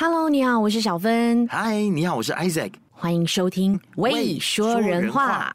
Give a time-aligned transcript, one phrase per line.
[0.00, 1.44] Hello，你好，我是小芬。
[1.48, 2.70] 嗨，你好，我是 Isaac。
[2.92, 5.50] 欢迎收听《未说人话》。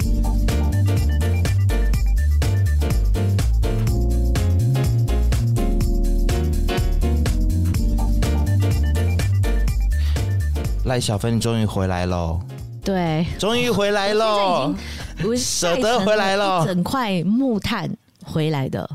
[10.84, 12.42] 赖小芬，你终于回来喽！
[12.84, 14.76] 对，终于回来喽！
[15.24, 17.90] 我舍得回来了，整块木炭
[18.26, 18.90] 回来的。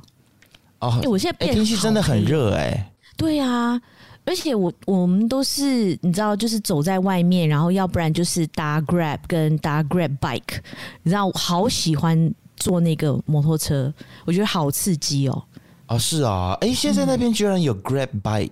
[0.80, 2.92] 哦，我现在变天气真的很热哎。
[3.16, 3.80] 对呀，
[4.28, 10.58] 而且我我们都是你知道，就是走在外面，然后要不然就是搭 Grab 跟搭 Grab Bike，
[11.02, 13.92] 你知道，我好喜欢坐那个摩托车，
[14.26, 15.42] 我觉得好刺激哦。
[15.86, 18.50] 哦，是啊，哎，现在那边居然有 Grab Bike，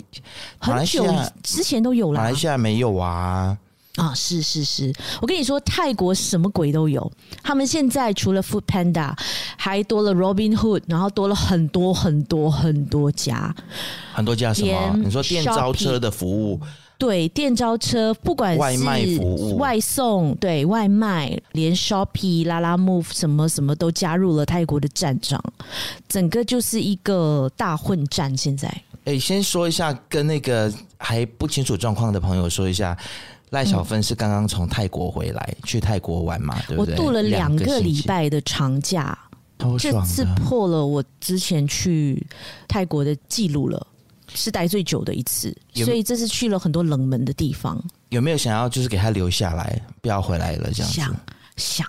[0.67, 3.59] 马来西亚之前都有了，马来西亚没有啊。
[3.97, 4.93] 啊，是是是，
[5.23, 7.11] 我跟你说，泰国什么鬼都有。
[7.43, 9.15] 他们现在除了 Food Panda，
[9.57, 13.55] 还多了 Robinhood，然后多了很多很多很多家，
[14.13, 15.01] 很多家什么？
[15.03, 16.61] 你说电召车的服务？
[16.99, 25.43] 对，电召车，不管是外卖服务、外送，对外卖，连 Shopee、Lalamove 什么什么都加入了泰国的战场，
[26.09, 28.35] 整个就是一个大混战。
[28.37, 32.97] 现在，哎，先说一下，跟那个还不清楚状况的朋友说一下。
[33.51, 36.61] 赖小芬是刚刚从泰国回来，嗯、去泰国玩嘛？
[36.67, 36.95] 对不对？
[36.95, 39.17] 我度了两个礼拜的长假，
[39.79, 42.27] 这次破了我之前去
[42.67, 43.87] 泰国的记录了，
[44.35, 45.57] 是待最久的一次。
[45.75, 47.83] 所以这次去了很多冷门的地方。
[48.11, 50.97] 有没有想要就是给他留下来，不要回来了这样子？
[50.97, 51.17] 想
[51.57, 51.87] 想。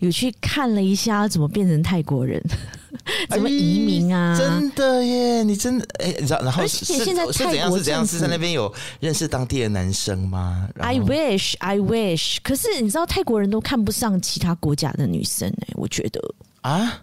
[0.00, 2.42] 有去看了一下怎么变成泰国人，
[3.30, 4.34] 怎么移民啊？
[4.34, 6.40] 哎、真的耶，你真的哎，你知道？
[6.42, 8.06] 然后而且现在泰国是怎样？
[8.06, 12.38] 是在那边有认识当地的男生吗？I wish, I wish。
[12.42, 16.20] 可是你知道泰国人都看不上其他国家的女生哎，我觉得
[16.62, 17.02] 啊，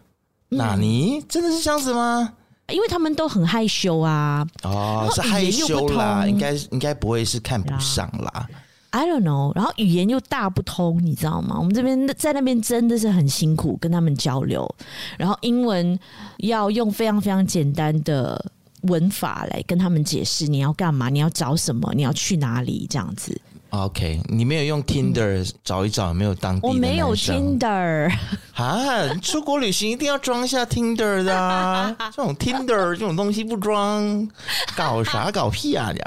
[0.50, 2.34] 那你、嗯、真的是这样子吗？
[2.70, 4.48] 因为他们都很害羞啊。
[4.64, 8.48] 哦，是害羞啦，应该应该不会是看不上啦。
[8.94, 11.56] I don't know，然后语言又大不通，你知道吗？
[11.58, 14.70] 我们这边在那边真的是很辛苦跟他们交流，
[15.18, 15.98] 然后英文
[16.38, 18.52] 要用非常非常简单的
[18.84, 23.36] 文法来跟他们解释你要干嘛，你要找什么，你要去哪里这样子。
[23.72, 26.68] OK，你没有用 Tinder 找一找有没有当地的？
[26.68, 28.14] 我没有 Tinder
[28.54, 34.30] 啊，出国旅行一定要装一下 Tinder 的啊，这种 Tinder 这种东西不装，
[34.78, 35.92] 搞啥搞屁啊！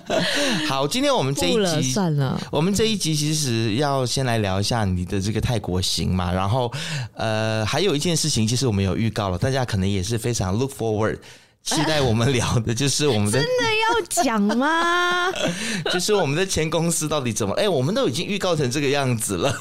[0.68, 6.72] 好，今天我们这一集算了，我们这一集其实要先来聊一下你的这个泰国行嘛，然后
[7.14, 11.18] 呃，还有一件事情，其实我们有预告了，大家可能也是非常 look forward，
[11.62, 15.30] 期待我们聊的就是我们的真的要讲吗？
[15.92, 17.54] 就是我们的前公司到底怎么？
[17.54, 19.54] 哎，我们都已经预告成这个样子了，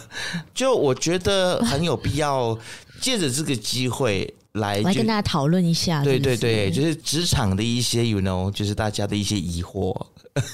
[0.54, 2.58] 就我觉得很有必要
[3.00, 9.96] 借着这个机会来来跟大家讨论一下，对对对，就是职场的一些，you know，就是大家的一些疑惑。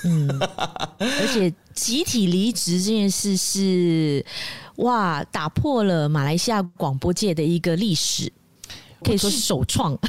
[0.03, 0.39] 嗯，
[0.99, 4.25] 而且集体离职这件事是
[4.77, 8.31] 哇，打破了马来西亚广播界的一个历史，
[9.03, 9.97] 可以说是首创。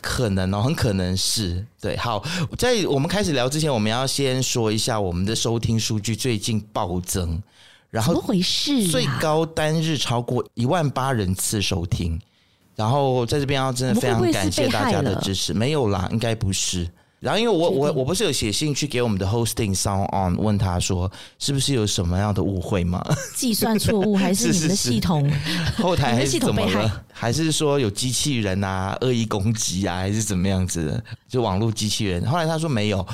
[0.00, 1.96] 可能哦，很可能是对。
[1.96, 2.24] 好，
[2.56, 7.40] 在我们开始聊之前，我们要先说一下我们的收听数据最近暴增，
[7.90, 8.86] 然后怎么回事？
[8.88, 12.18] 最高单日超过一万八人次收听，
[12.76, 15.52] 然后在这边要真的非常感谢大家的支持。
[15.52, 16.88] 没有啦，应该不是。
[17.20, 23.04] 然后，因为我我我不是有写信去给我们的 hosting Sound On 问他说，是不是有什么样的误会吗？
[23.34, 25.28] 计算错误还是 你们的系统
[25.78, 27.02] 后台还是怎么了？
[27.12, 31.04] 还是说有机器人啊恶意攻击啊，还是怎么样子的？
[31.28, 32.24] 就网络机器人？
[32.24, 33.04] 后来他说没有，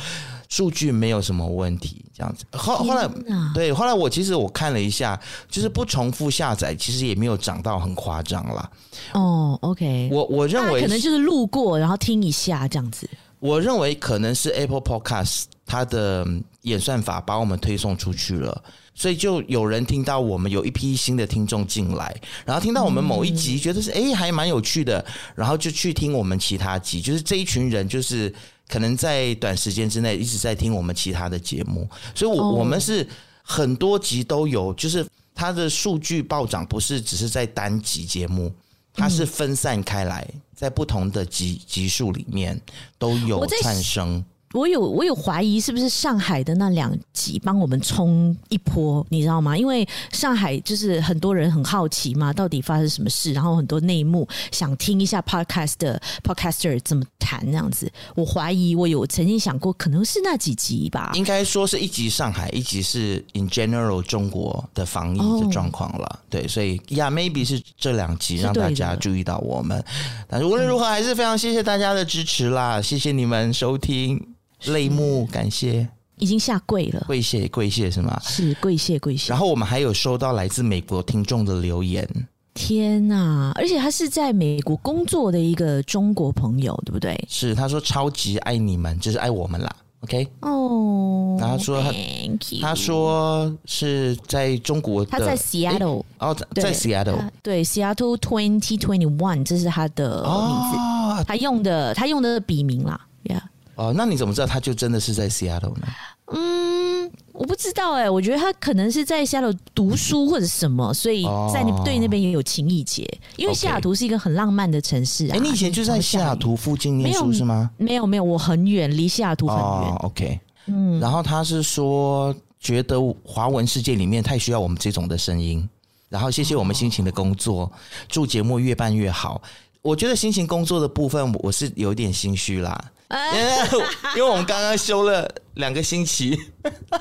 [0.50, 2.44] 数据没有什么问题，这样子。
[2.53, 3.09] 后后来
[3.54, 8.70] 对，后来我其实我看了一下，就是不重复下载，其实也没有涨到很夸张啦。
[9.12, 13.09] 哦，OK，我我认为可能就是路过然后听一下这样子。
[13.44, 16.27] 我认为可能是 Apple Podcast 它的
[16.62, 28.34] 演算法把我们推送出去了，所以就有人听到我们有一批新的听众进来，然后听到我们某一集觉得是诶还蛮有趣的，然后就去听我们其他集，就是这一群人就是
[28.66, 33.06] 可能在短时间之内一直在听我们其他的节目，所以我我们是
[33.43, 38.50] 很多集都有，就是它的数据暴涨，不是只是在单集节目。
[38.94, 42.58] 它是分散开来，在不同的级级数里面
[42.96, 44.25] 都有产生。
[44.54, 49.58] 我有我有怀疑是不是上海的那两集帮我们冲一波，你知道吗？
[49.58, 57.90] 因为上海就是很多人很好奇嘛，到底发生什么事，然后很多内幕想听一下 podcast 的 podcaster 怎么谈这样子。
[58.14, 61.10] 我怀疑我有曾经想过，可能是那几集吧。
[61.14, 66.06] 应该说是一集上海，一集是 in general 中国的防疫的状况了。
[66.06, 66.18] Oh.
[66.30, 69.84] 对，所以呀，maybe 是这两集让大家注意到我们。
[70.28, 74.24] 但是无论如何，还是非常谢谢大家的支持啦，谢谢你们收听。
[74.66, 78.20] 泪目感谢，已经下跪了，跪谢跪谢是吗？
[78.22, 79.31] 是跪谢跪谢。
[79.31, 82.08] 然后我们还有收到来自美国听众的留言。
[82.55, 83.50] 天呐！
[83.56, 87.19] 而且他是在美国工作的一个中国朋友，对不对？
[87.28, 89.75] 是，他说超级爱你们，就是爱我们啦。
[90.02, 92.61] OK，哦，然后他说他，Thank you。
[92.61, 103.40] 他说是在中国的，他在 Seattle，哦，在 Seattle，对，Seattle Twenty Twenty One，这是他的名字，哦、他用的他用的笔名啦，Yeah。
[103.76, 105.87] 哦，那你怎么知道他就真的是在 Seattle 呢？
[106.32, 113.03] 嗯，我不知道哎、欸，我觉得他可能是在西雅图读书或者什么，所以在那对那边也有情谊结。
[113.37, 115.32] 因为西雅图是一个很浪漫的城市啊。
[115.32, 117.71] 哎、欸，你以前就在西雅图附近念书是吗？
[117.76, 119.65] 没有没有，我很远，离西雅图很远。
[119.65, 120.99] 哦、OK，嗯。
[120.99, 125.69] 然后他是说，觉得华文世界里面太需要我们这种的声音。
[126.09, 127.71] 然后谢谢我们辛勤的工作，
[128.09, 129.43] 祝节目越办越好。
[129.82, 132.82] 我觉得辛勤工作的部分，我是有点心虚啦。
[133.10, 133.16] 因
[133.78, 133.86] 为
[134.16, 136.38] 因为我们刚刚休了两个星期，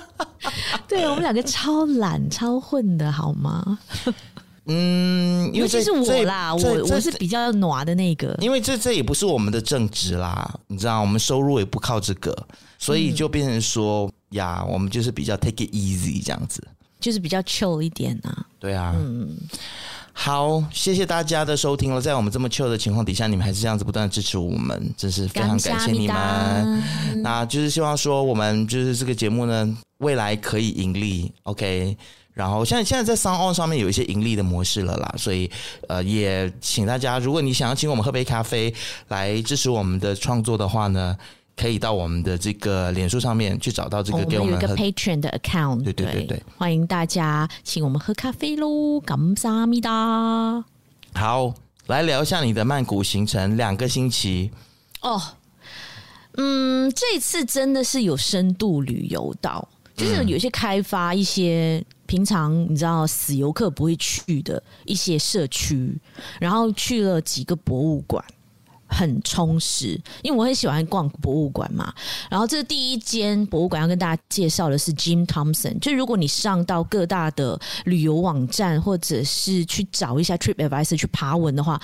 [0.88, 3.80] 对，我们两个超懒超混的好吗？
[4.66, 12.34] 嗯，因为这是我啦，我我是比较暖的那个，因为这这也不是我们的正职啦，你知道，我们收入也不靠这个，
[12.80, 16.66] 所以就变成说、嗯、呀，我们就是比较 take it easy 这样子，
[17.00, 18.46] 就是比较 chill 一点啊。
[18.60, 19.36] 对啊，嗯。
[20.16, 22.00] 好，谢谢大家的收听了。
[22.00, 26.84] 在我们这么 chill 的情况底下，你们还是这样子不断支持我们，真是非常感谢你们。
[27.24, 31.34] 那就是希望说，我们就是这个节目呢，未来可以盈利。
[31.44, 31.98] OK，
[32.34, 35.50] 然后现在现在在 SoundOn 上面有一些盈利的模式了啦，所以
[35.90, 38.74] 呃，也请大家，如果你想要请我们喝杯咖啡
[39.08, 41.18] 来支持我们的创作的话呢。
[41.56, 50.64] 可以到我们的这个脸书上面去找到这个给我们，有一个 Patreon 的 account，对对对对，对，欢迎大家请我们喝咖啡喽，感谢咪哒。
[51.14, 51.54] 好，
[51.88, 54.52] 来聊一下你的曼谷行程，两个星期
[55.02, 55.22] 哦。
[56.38, 65.96] 嗯，这次真的是有深度旅游到，就是有些开发一些平常你知道死游客不会去的一些社区，
[66.40, 68.26] 然后去了几个博物馆。
[68.94, 71.92] 很充实，因为我很喜欢逛博物馆嘛。
[72.30, 75.78] 然后这是第一间博物馆要跟大家介绍的是 Jim Thompson。
[75.80, 81.82] 就如果你上到各大的旅游网站，或者是去找一下 TripAdvisor 去爬文的话，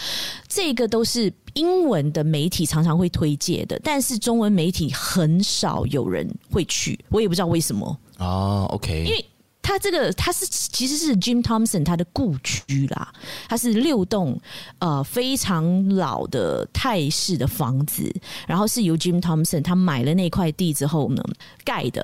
[0.48, 8.64] 这个都是英文的媒体常常会推荐的，但是中文媒体很少有人会去，我也不知道为什么啊。
[8.66, 9.26] OK，因为。
[9.70, 13.14] 他这个他是其实是 Jim Thompson 他的故居啦，
[13.48, 14.36] 他是六栋
[14.80, 18.12] 呃非常老的泰式的房子，
[18.48, 21.24] 然后是由 Jim Thompson 他买了那块地之后呢
[21.64, 22.04] 盖的。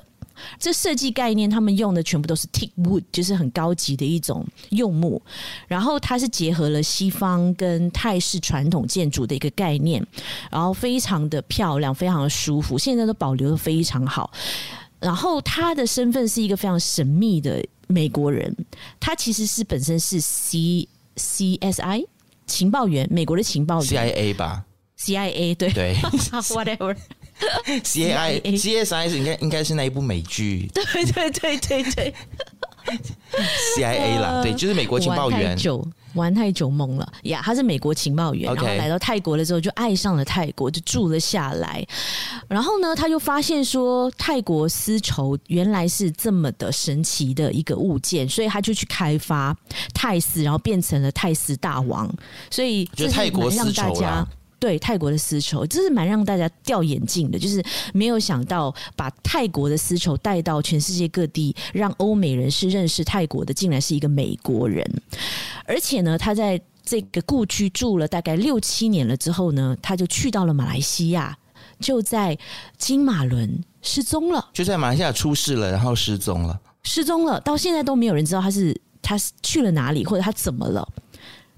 [0.60, 5.20] 这设计概念他们用的全部都是 teak wood，就是很高级的一种柚木。
[5.66, 10.06] 然后它是结合了西方跟泰式传统建筑的一个概念，
[10.50, 14.30] 然后非常的漂亮，非常的舒服，现在都保留的非常好。
[15.00, 18.54] 然后他的身份是一个非常神秘的美国人，
[18.98, 22.04] 他其实是本身是 C C S I
[22.46, 23.86] 情报员，美国的情报员。
[23.86, 24.64] C I A 吧
[24.96, 25.72] ，C I A 对。
[25.72, 25.94] 对，
[26.50, 26.96] whatever。
[27.84, 32.14] C I A C S I 是应该应该是那一部美剧，对对对对对
[33.76, 35.56] ，C I A 啦，对，就是美国情报员。
[36.16, 37.40] 玩太久懵了呀！
[37.44, 41.86] 他是美国情报员，然后来到泰国了之后就爱上了泰国，就住了下来。
[42.48, 49.56] 然后呢，他就发现说泰国丝绸原来是这么的神奇的一个物件，所以他就去开发
[49.94, 52.12] 泰丝，然后变成了泰丝大王。
[52.50, 54.26] 所以就泰国让大家。
[54.58, 64.84] 对泰国的丝绸，这是蛮让大家掉眼镜的，就是没有想到把泰国的丝绸带到全世界各地，让欧美人士认识泰国的，竟然是一个美国人。
[65.64, 71.36] 而且呢，他在这个故居住了大概六七年了之后呢，他就去到了马来西亚，
[71.80, 72.38] 就在
[72.78, 80.88] 金马伦失踪了，就在马来西亚出事了，然后失踪了，失踪了，到现在都没有人知道他是他是去了哪里，或者他怎么了。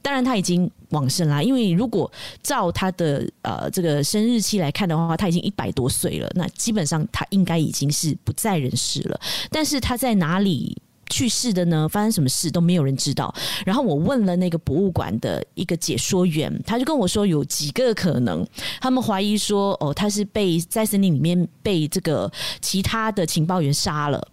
[0.00, 2.10] 当然他已经往生啦，因为如果
[2.42, 9.20] 照他的呃这个生日期来看的话，他已经一百多岁了，那基本上他应该已经是不在人世了。
[9.50, 10.76] 但是他在哪里
[11.10, 11.88] 去世的呢？
[11.88, 13.34] 发生什么事都没有人知道。
[13.64, 18.46] 然后我问了那个博物馆的一个解说员，他就跟我说有几个可能，
[18.80, 24.28] 他们怀疑说哦，他是被在森林里面被这个其他的情报员杀了。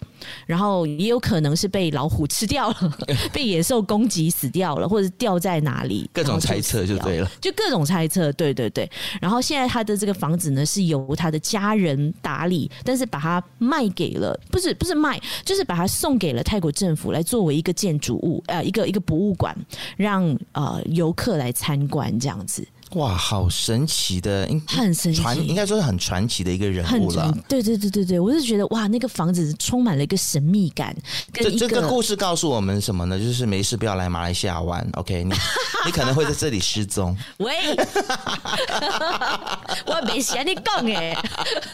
[0.45, 2.97] 然后也有可能是被老虎吃掉了，
[3.33, 8.89] 被野兽攻击死掉了，或者掉在哪里，各种猜测就对了，就各种猜测，对对对。
[9.21, 19.55] 然后现在他的这个房子呢是由他的家人打理，但是把它卖给了，不是不是卖，就是把它送给了泰国政府来作为一个建筑物，呃，一个一个博物馆，
[19.97, 22.65] 让呃游客来参观这样子。
[22.91, 27.35] 哇，好神奇的，很神奇，传应该说是很传奇的一个人物了。
[27.49, 30.95] 对对对对对，我是觉得哇，那个房子充满了一个神秘感。
[31.33, 33.19] 这这个故事告诉我们什么呢？
[33.19, 35.23] 就是没事不要来马来西亚玩， OK？
[35.23, 35.33] 你
[35.85, 37.17] 你可能会在这里失踪。
[37.37, 37.53] 喂，
[39.87, 41.13] 我没嫌你讲哎，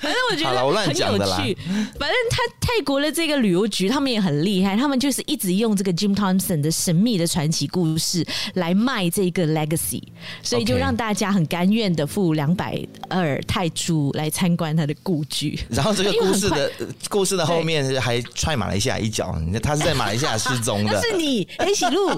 [0.00, 1.56] 反正我觉得很有趣。
[1.98, 9.49] 反正他泰国的这个旅游局，他们也很厉害，他们就是一直用这个 Jim Thompson 的神秘的传奇故事来卖这个。
[9.52, 10.02] Legacy，
[10.42, 12.78] 所以就让大家很甘愿的付两百
[13.08, 15.58] 二泰铢来参观他的故居。
[15.68, 16.72] 然后这个故事的
[17.08, 21.00] 故事的后面还踹马来西亚一脚，他是在马来西亚失踪的。
[21.02, 22.10] 是你，黑喜路。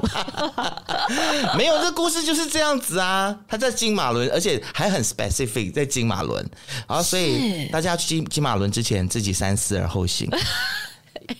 [1.56, 3.36] 没有，这故事就是这样子啊。
[3.48, 6.44] 他在金马伦，而且还很 specific，在金马伦。
[6.88, 10.28] 然后所以大家去金金马伦之前，自己三思而后行。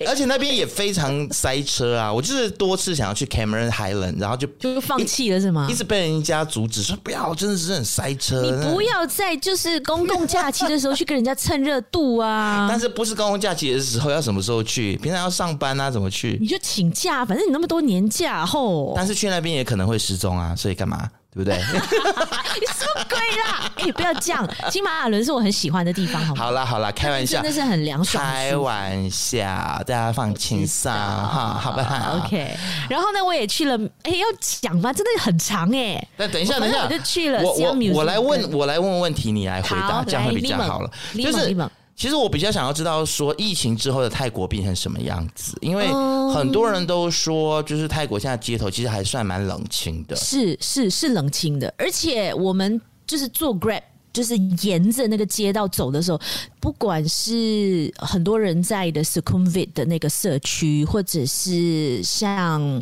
[0.06, 2.12] 而且那边也非常塞车啊！
[2.12, 5.66] 我就是多次想要去 Cameron Highland，然后就就放弃了是吗？
[5.70, 8.42] 一直被人家阻止说不要，真的是很塞车。
[8.42, 12.66] 你不要在就是公共假期的时候去跟人家蹭热度啊！
[12.70, 14.96] 但是不是公共假期的时候要什么时候去？
[14.98, 16.38] 平常要上班啊，怎么去？
[16.40, 18.92] 你就请假，反正你那么多年假后。
[18.96, 21.08] 但是去那边也可能会失踪啊，所以干嘛？
[21.34, 21.56] 对不对？
[22.60, 23.70] 你什么鬼啦？
[23.76, 24.46] 哎、欸，不要这样。
[24.70, 26.44] 金马尔伦是我很喜欢的地方，好吗？
[26.44, 28.22] 好啦好啦，开玩笑，真的是很凉爽。
[28.22, 29.46] 开玩笑，
[29.86, 32.54] 大家放轻松哈，好不好？OK。
[32.90, 33.76] 然后呢，我也去了。
[34.02, 34.92] 哎、欸，要讲吗？
[34.92, 36.08] 真的很长哎、欸。
[36.18, 37.40] 那等一下，等一下，我就去了。
[37.42, 40.90] 我我我来问，我来问问题，你来回答，这样会比较好了。
[41.14, 41.56] 就是。
[41.94, 45.56] 其实我比较想要知道，说疫情之后的泰国变成什么样子？
[45.60, 45.86] 因为
[46.34, 50.16] 很多人都说，就是泰国现在街头其实还算蛮冷清的。
[50.16, 53.82] 是是是冷清的，而且我们就是做 Grab。
[54.12, 56.20] 就是沿着那个街道走的时候，
[56.62, 62.80] 不管是很多人在的 Sukhumvit 的那个社区，或者是像，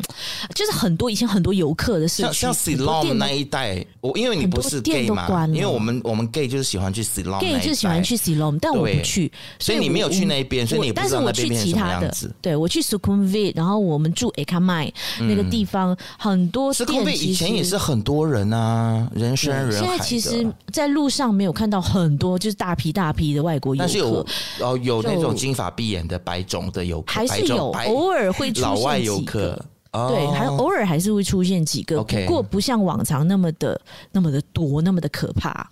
[0.55, 12.33] 就是很多以前很多游客的社区，像 Siloam 那一带，我因为你不是 gay 嘛，因为我们我们 gay 就是喜欢去 Siloam，gay 就喜欢去 Siloam，但我不去，所以你没有去那边，所以你不知道那边变成什么样子。
[12.41, 19.87] 对，我去 Sukhumvit，然后我们住 Ekka Mai 那个地方，很多 Sukhumvit 以前也是很多人啊，人山人海。
[19.87, 21.11] 现在其实，在路。
[21.11, 24.25] 上没有看到很多就是大批大批的外国游客，但是有
[24.59, 29.59] 哦有那种金发碧眼的白种的游客，还是有偶尔会出现老外游客，
[29.93, 32.25] 哦、对，还偶尔还是会出现几个，Okay.
[32.25, 33.79] 不过不像往常那么的
[34.11, 35.69] 那么的多，那么的可怕。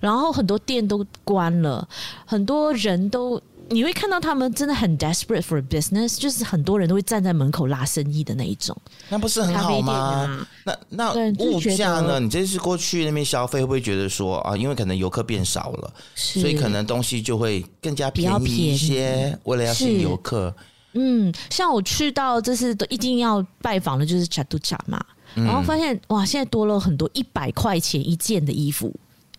[0.00, 1.88] 然后很多店都关了，
[2.24, 3.40] 很多人都。
[3.70, 8.76] 你会看到他们真的很 desperate for business，就是很多人都会站在门口拉生意的那一种。
[9.08, 9.94] 那不是很好吗？
[9.94, 12.20] 啊、那那物价呢？
[12.20, 20.54] 你这次过去那边消费，会不会觉得说啊，因为可能游客变少了，所以可能东西就会更加便宜一些，为了要吸引游客。
[20.92, 25.02] 嗯，像我去到这次都一定要拜访的就是 Chatuchak 嘛，
[25.36, 28.94] 嗯、然后发现哇，现在多了很多一百块钱一件的衣服，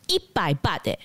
[0.08, 0.98] 一百八的。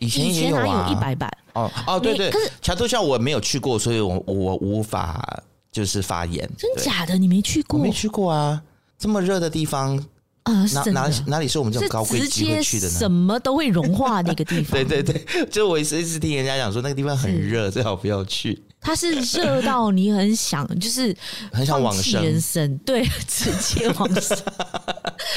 [0.00, 1.30] 以前也有啊，有一百版？
[1.52, 6.48] 哦哦，对对，可是桥头校我没有去过，所以我我无法就是发言。
[6.58, 7.78] 真假的，你没去过？
[7.78, 8.60] 我没去过啊，
[8.98, 10.02] 这么热的地方
[10.44, 12.98] 啊，哪哪哪里是我们这种高贵机会去的呢？
[12.98, 14.72] 什么都会融化那个地方。
[14.84, 18.62] 对对对，就我一直一直听人家讲说那个地方很热，最好不要去。
[18.82, 21.14] 它是热到你很想，就是
[21.52, 24.34] 很想往生，人生对， 直接往生。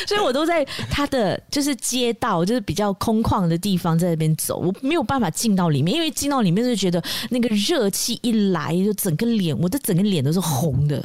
[0.07, 4.57] 所以我都在它的就是街道，就是比较空旷的地方，在那边走。
[4.59, 11.03] 我没有办法进到里面，因为进到里面就觉得那个热气一来，就整个脸，我的整个脸都是红的，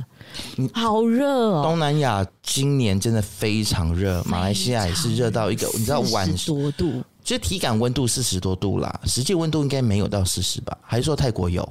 [0.73, 1.62] 好热哦。
[1.62, 10.76] 东南亚今年真的非常热，马来西亚也是热到一个，你知道晚十多度，其实体感温度四十多度啦，实际温度应该没有到四十吧？
[10.82, 11.68] 还是说泰国有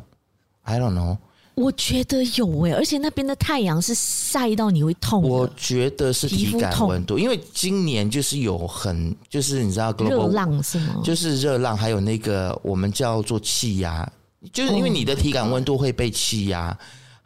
[0.63, 1.17] ？I don't know，
[1.55, 5.23] 我觉得有诶，而且那边的太阳是晒到你会痛。
[5.23, 11.01] 我觉得是体感温度，因为今年就是有很就是你知道热浪是吗？
[11.03, 14.07] 就是热浪，还有那个我们叫做气压，
[14.53, 16.77] 就是因为你的体感温度会被气压，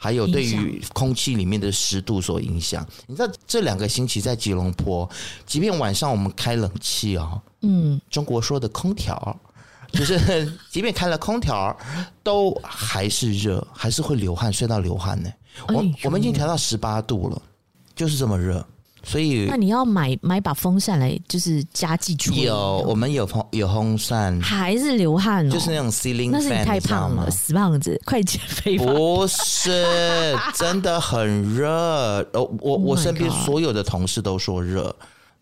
[0.04, 2.84] 还有对于空气里面的湿度所影响。
[3.06, 5.08] 你知道这两个星期在吉隆坡，
[5.46, 9.40] 即便晚上我们开冷气哦，嗯，中国说的空调。
[9.94, 11.78] 就是，即便开了空调，
[12.24, 15.30] 都还是热，还是会流汗，睡到流汗呢。
[15.68, 17.42] 我、哎、我们已经调到十八度了，
[17.94, 18.66] 就是这么热。
[19.04, 22.34] 所以，那你要买买把风扇来，就是加记住。
[22.34, 26.32] 有，我们有风有风扇，还是流汗、哦，就是那种 ceiling fan。
[26.32, 28.86] 那是你太胖了，死胖子，快减肥吧。
[28.86, 31.68] 不是， 真的很热。
[32.34, 34.96] 哦，我我身边所有的同事都说热。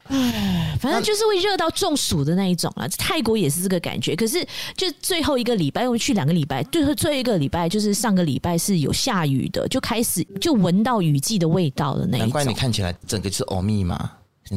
[0.09, 2.87] 唉，反正就是会热到中暑的那一种啊！
[2.97, 4.15] 泰国也是这个感觉。
[4.15, 4.43] 可是
[4.75, 12.27] 就最后一个礼拜，我去两个礼拜，最后最后一个礼拜就是上个礼拜是有下雨的，就开始就闻到雨季的味道的那一种。
[12.27, 14.11] 难怪你看起来整个是欧密嘛，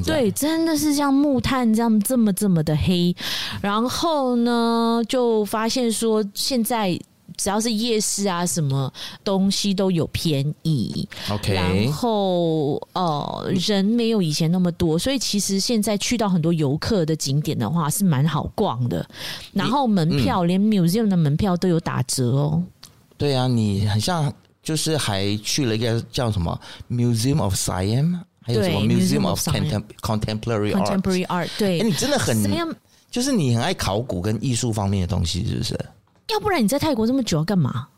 [0.05, 3.15] 对，真的是像木炭这样这么这么的黑。
[3.61, 6.99] 然后呢，就发现说现在。
[7.43, 8.93] 只要是夜市啊，什么
[9.25, 11.09] 东西都有便宜。
[11.29, 19.05] OK，然后呃，人没有以前那么多，所以其实现在去到很多游客的景点的话，是蛮好逛的。
[19.53, 22.63] 然后门票，连 museum 的门票都有打折哦。
[23.19, 24.33] 对啊，你很像
[24.63, 26.59] 就是还去了一个叫什么
[26.89, 29.49] Museum of Siam，还有什么 Museum of
[30.01, 31.49] Contemporary Contemporary Art。
[31.59, 32.41] 对，哎，你真的很，
[33.11, 35.79] 就是你很爱考古跟艺术方面的东西，是不是？
[36.33, 37.89] 要不然你在泰国这么久要干嘛？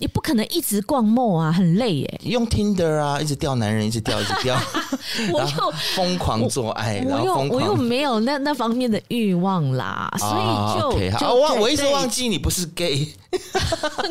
[0.00, 2.20] 你不可能一直逛 mall 啊，很累耶。
[2.22, 4.56] 用 Tinder 啊，一直钓男人，一直钓，一直钓。
[5.32, 13.12] 我又疯狂做爱，我又我又没有那那方面的欲望啦，所以就、okay, 好我我一直忘记你不是 gay，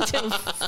[0.08, 0.20] 就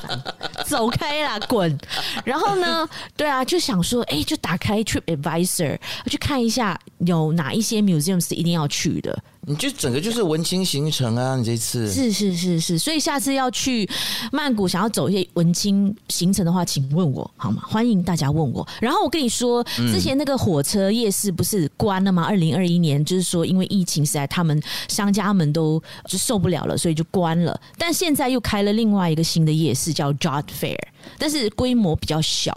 [0.64, 1.78] 走开啦，滚！
[2.24, 9.22] 然后呢，对啊，就想说，哎、欸，就打开 Trip Advisor 去看一下有哪一些 museums 是一定要去的。
[9.50, 11.34] 你就整个就是文青行程啊！
[11.34, 13.88] 你这次是是是是，所以下次要去
[14.30, 17.60] 曼谷，想要走一些文青行程的话，请问我好吗？
[17.66, 18.64] 欢迎大家问我。
[18.80, 22.22] 然后我跟你说，之前那个火车夜市不是关了吗？
[22.22, 27.60] 二零二一年就是说因为疫情，时代他们商家们都就受不了了，所以就关了。
[27.76, 30.78] 但现在又开了另外一个新的夜市，叫 Jodd Fair，
[31.18, 32.56] 但是规模比较小。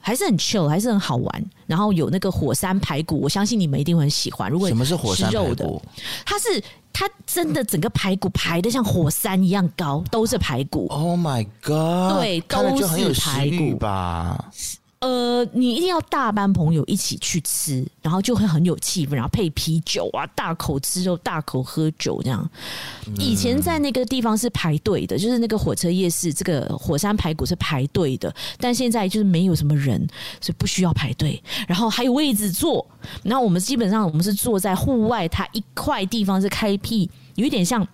[0.00, 1.44] 还是很 chill，还是很好玩。
[1.66, 4.50] 然后有那个火山排骨，我相信你们一定会很喜欢。
[4.50, 5.80] 如果什么是火山排骨？
[6.24, 10.86] 它是它真的整个排骨排的像火山一样高，都是排骨。
[10.88, 12.18] Oh my god！
[12.18, 14.50] 对，都是排骨吧。
[15.00, 22.46] 呃，你一定要大班朋友一起去吃，然后就会很有气氛，然后配啤酒啊，大口吃肉，大口喝酒这样。
[23.16, 30.06] 以前在那个地方是排队的，就是那个火车夜市，这个火山排骨是排队的，但现在就是没有什么人，
[30.38, 32.86] 所以不需要排队，然后还有位置坐。
[33.22, 37.88] 然后我们基本上我们是坐在户外，它一块地方是开辟，有一点像。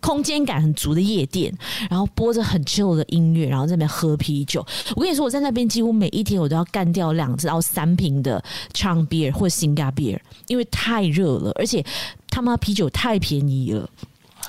[0.00, 1.52] 空间感很足的夜店，
[1.90, 4.64] 然后播着很 chill 的音乐，然后在那边喝啤酒。
[4.94, 11.84] 我跟你说，我在那边几乎每一天我都要干掉两到三瓶的 Chang beer 或 Singha beer，因为太热了，而且
[12.28, 13.88] 他妈啤酒太便宜了，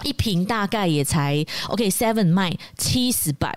[0.03, 3.53] 一瓶大概也才 OK seven 卖七十八。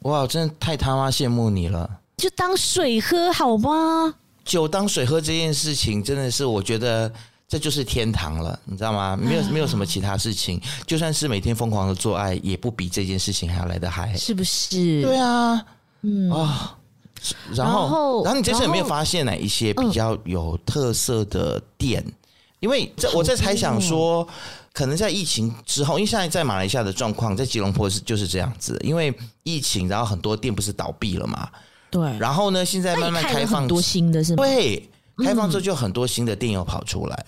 [0.00, 2.00] 哇，真的太他妈羡慕你了！
[2.16, 4.14] 就当水喝好吗？
[4.44, 7.12] 酒当水喝这件事情，真的是我觉得。
[7.48, 9.16] 这就是天堂了，你知道吗？
[9.16, 15.00] 没有没有什么其他事情，就算是每天疯狂的做爱，也不比这件事情还要来的嗨，是不是？
[15.02, 15.64] 对啊，
[16.02, 22.02] 嗯啊、哦，然后然后，你这次有没有发现哪一些比较有特色的店？
[22.04, 22.12] 嗯、
[22.58, 24.26] 因为这我在猜想说，
[24.72, 31.48] 可能在疫情之后，因为现在在马来西亚的状况，在吉隆坡是就是这样子，因为疫情，然后很多店不是倒闭了嘛？
[31.92, 32.18] 对。
[32.18, 34.42] 然后呢，现在慢慢开放，很多新的是吗？
[34.42, 34.90] 对，
[35.24, 37.26] 开放之后就很多新的店又跑出来。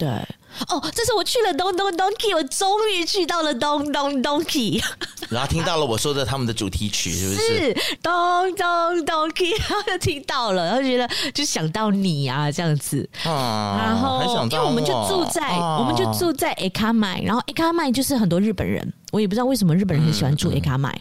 [0.00, 4.82] 对，哦，这是我去了东东 Donki，我终于去到了东东 Donki，
[5.28, 7.40] 然后听到了我说的他们的主题曲，是不是？
[7.40, 8.66] 是东东
[9.04, 18.90] Donki，然后就听到了，然后觉得就想到你啊，这样子，啊、然后因为我们就住在，啊、我们就住在 Ekam 然后 Ekam 就是很多日本人。
[19.10, 20.92] 我也不知道为什么日本人很喜欢住 Ekam，嗯。
[20.92, 21.00] 嗯、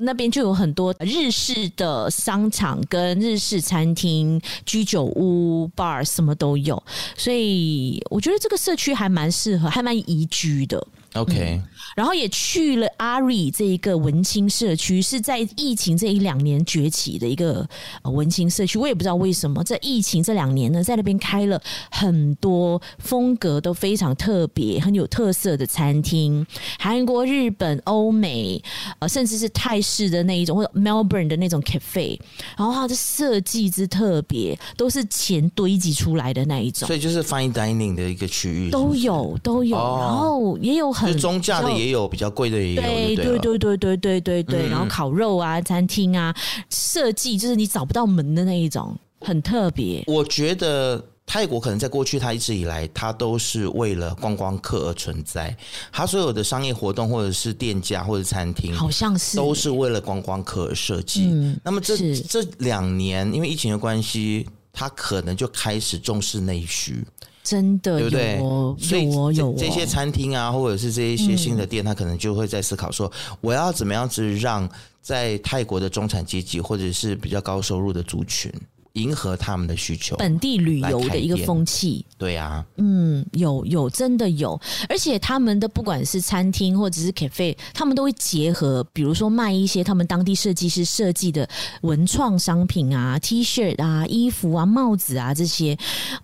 [0.00, 6.82] 那边就有很多日式的商场跟日式餐厅、居酒屋、bar 什么都有，
[7.16, 10.86] 所以我觉得这个社区还蛮适合，还蛮宜居的。
[11.14, 17.68] OK，嗯、然后也去了阿里这一个文青社区，是在疫情这一两年崛起的一个
[18.04, 18.78] 文青社区。
[18.78, 26.46] 我也不知道为什么，在疫情这两年呢，在那边开了很多风格都非常特别、很有特色的餐厅，
[26.78, 28.62] 韩国、日本、欧美，
[29.00, 32.20] 呃，甚至是泰式的那一种，或者 Melbourne 的那种 cafe，
[32.56, 36.86] 然后它的设计之特别，都是钱堆积出来的那一种。
[36.86, 38.70] 所以就是 fine dining 的一个区域是是？
[38.70, 40.94] 都有都有，哦、然后也有。
[41.14, 42.82] 中价的也有，比较贵的也有。
[42.82, 44.68] 对对对对对对对对。
[44.68, 46.34] 然后烤肉啊，餐厅啊，
[46.68, 50.02] 设计就是你找不到门的那一种，很特别。
[50.06, 55.56] 我觉得泰国可能在过去，它一直以来它都是为了观光客而存在，
[55.92, 61.30] 它所有的商业活动或者是店家或者餐厅，好像是都是为了观光客而设计。
[61.62, 67.04] 那么这这两年因为疫情的关系，它可能就开始重视内需。
[67.50, 68.38] 真的，对不对？
[68.78, 73.10] 所以有有这些餐厅啊，或者是这一些新的店，他可能就会在思考说，
[73.40, 74.70] 我要怎么样子让
[75.02, 78.52] 在泰国的中产阶级或者是比较高收入的族群，
[78.94, 82.04] 迎合他们的需求，本地旅游的一个风气。
[82.18, 91.48] 对啊，嗯，有有真的有，而且他们的不管是餐厅或者是 cafe，他们都会结合，比如说卖一些他们当地设计师设计的
[91.82, 95.78] 文创商品啊，T 恤啊、衣服啊、帽子啊这些，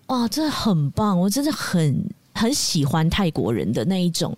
[0.07, 1.19] 哇，真的很棒！
[1.19, 4.35] 我真的很很喜欢泰国人的那一种，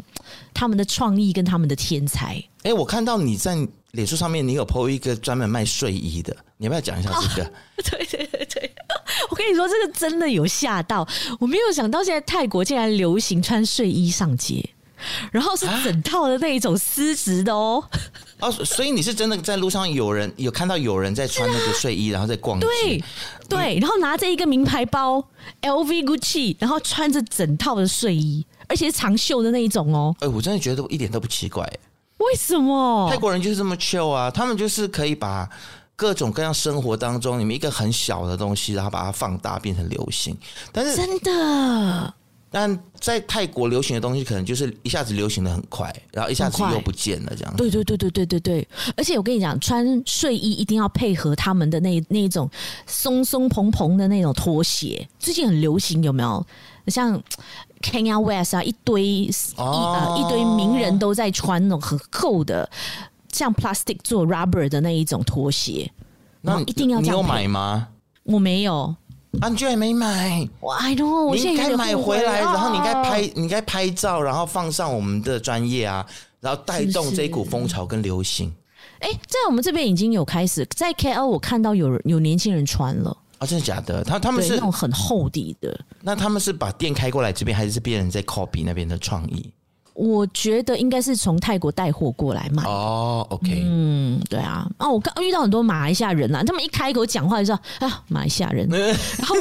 [0.54, 2.36] 他们的创意跟他们的天才。
[2.64, 7.44] 哎、欸，我看到你在脸书上面，你有 po 一个专门卖睡衣的，你要不要讲一下这个？
[7.44, 8.76] 哦、对对对对，
[9.30, 11.08] 我跟你说，这个真的有吓到，
[11.40, 14.64] 我没有想到现在泰国竟然流行穿睡衣上街，
[15.32, 17.84] 然后是整套的那一种丝质的哦。
[18.40, 23.04] 哦，所以你是真的在路上有人有看到有人在穿那个睡衣，然后在逛街，对
[23.50, 25.18] 对，然后拿着一个名牌包
[25.64, 30.16] ，LV、Gucci，然后穿着整套的睡衣，而且是长袖的那一种哦。
[30.20, 31.68] 哎，我真的觉得我一点都不奇怪。
[32.20, 34.30] 为什么泰国人就是这么 chill 啊？
[34.30, 35.50] 他们就是可以把
[35.96, 40.38] 各种各样生活当中，你们一个很小的东西，然后把它放大变成流行。
[40.72, 42.14] 但是真的，
[42.52, 47.54] 但在泰国流行的东西，可能就是一下子流行的很快，然后一下子又不见了，这样。
[47.56, 48.68] 对对对对对对对。
[48.98, 52.50] 而且我跟你讲，穿睡衣一定要配合他们的那那种
[52.86, 56.46] 松松蓬蓬的那种拖鞋，最近很流行，有没有？
[56.88, 57.22] 像。
[57.82, 62.70] Kanye West 啊，一堆、哦、一呃一堆名人都在穿那种很厚的，
[63.32, 65.90] 像 plastic 做 rubber 的那一种拖鞋。
[66.42, 67.16] 那一定要这样。
[67.16, 67.88] 你有买吗？
[68.24, 68.96] 我没有。
[69.42, 70.48] 啊，你居然没买
[70.80, 71.36] ？I don't know。
[71.36, 76.06] 你应该买回来，然后你应该拍，你应该拍照，然后放上我们的专业啊，
[76.40, 78.52] 然后带动这一股风潮跟流行。
[79.00, 83.16] 哎、欸，在我们这边已经有开始，在 KL 我看到有有年轻人穿了。
[83.40, 84.04] 啊、哦，真的假的？
[84.04, 85.80] 他他们是那种很厚底的。
[86.02, 89.52] 那他们是把店开过来这边，还是别人在 copy 那边的创意？
[89.96, 92.64] 我觉得应该是从泰国带货过来卖。
[92.64, 94.66] 哦，OK，嗯，对啊。
[94.78, 98.66] 哦，我刚遇到很多马来西亚人啊，他们一开口讲话就说啊，马来西亚人。
[98.72, 99.36] 然后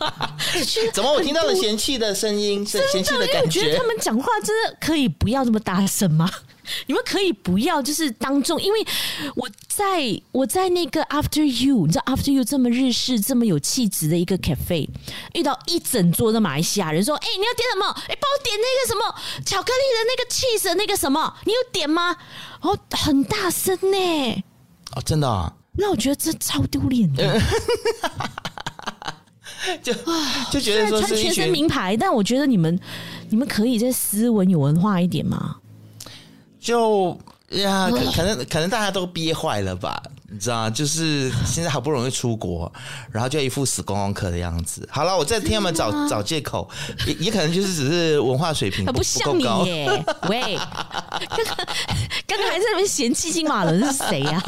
[0.94, 2.64] 怎么我听到了嫌弃的声音？
[2.66, 3.60] 是嫌弃的感觉？
[3.60, 6.30] 觉得他们讲话真的可以不要这么大声吗？
[6.86, 8.86] 你们可以不要，就是当众，因为
[9.36, 14.88] 我在我在那个 After You，你知道 After You 这么日式、这么有气质的一个 cafe，
[15.34, 17.86] 遇到一整桌的马来西亚人，说：“哎、欸，你要点什么？
[18.08, 22.16] 哎、欸，帮我点那个什么巧克力的那个 cheese 的那个什么，你有点吗？”
[22.62, 24.44] 哦，很大声呢。
[24.96, 25.52] 哦，真的啊？
[25.76, 27.40] 那我觉得这超丢脸的。
[29.82, 29.94] 就
[30.52, 32.78] 就觉得说是穿全身名牌，但我觉得你们
[33.30, 35.56] 你们可以再斯文有文化一点吗？
[36.64, 37.16] 就
[37.50, 42.72] 呀，可可能可能大家都憋坏了吧，你知道就是现在好不容易出国，
[43.12, 44.88] 然后就一副死观光客的样子。
[44.90, 46.66] 好了，我在替他们找找借口，
[47.06, 49.58] 也也可能就是只是文化水平不，不够高。
[50.30, 51.56] 喂，刚 刚
[52.26, 54.42] 刚刚还在那边嫌弃金马伦是谁呀？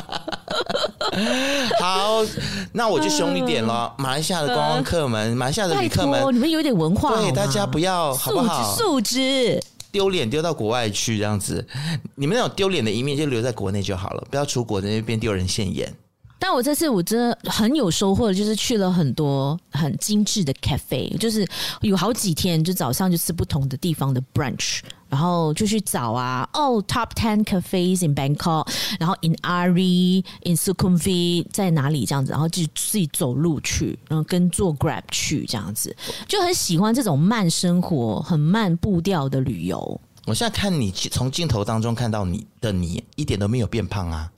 [1.79, 2.25] 好，
[2.73, 3.95] 那我就凶一点了。
[3.99, 8.75] 马来西亚的观光客们，马来西亚的旅客们，你们有点文化，对大家不要好不好？
[8.75, 9.63] 素质。
[9.93, 11.67] 丢脸丢到国外去这样子，
[12.15, 15.93] 你们那种丢脸的一面就留在国内就好了，不要出国在那边丢人现眼。
[16.39, 21.47] 但我这次我真的很有收获，就是去了很多很精致的 cafe，就是
[21.81, 28.67] 有好几天就早上就吃不同的地方的 brunch，然后就去找啊，哦、oh，top ten cafes in Bangkok，
[28.99, 35.95] 然后 in Ari，in Sukhumvit 在哪里这样子，然后就自己走路去，然后跟坐 Grab 去这样子，
[36.27, 40.01] 就很喜欢这种慢生活、很慢步调的旅游。
[40.27, 44.31] 我现在看你从镜头当中看到你的你，一点都没有变胖啊。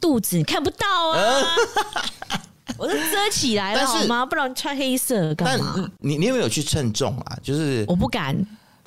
[0.00, 1.44] 肚子你看不到啊！
[2.76, 4.24] 我都遮起来了好吗？
[4.24, 5.90] 不然穿黑色干嘛？
[5.98, 7.38] 你你有没有去称重啊？
[7.42, 8.36] 就是我不敢，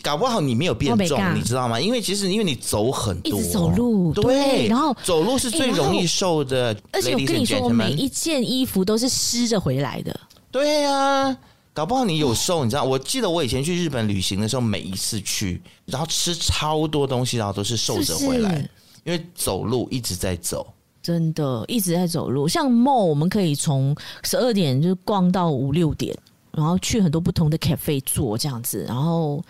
[0.01, 1.79] 搞不好你没有变重，你知道吗？
[1.79, 6.75] 因为其实因为你走很多，一直走路，对，对然后走路是最容易瘦的。
[6.91, 10.19] 而且我跟你说，我每一件衣服都是湿着回来的。
[10.49, 11.37] 对呀、啊，
[11.73, 12.83] 搞不好你有瘦，你知道？
[12.83, 18.69] 我记得我以前去日本旅行的时候，每一次去，然后吃超多东西，然后都是瘦着回来，是是
[19.05, 20.65] 因为走路一直在走。
[21.03, 26.15] 真的一直在走路，像 mall 我们可以从十二点就逛到五六点，
[26.53, 29.43] 然后去很多不同的 cafe 坐这样子，然后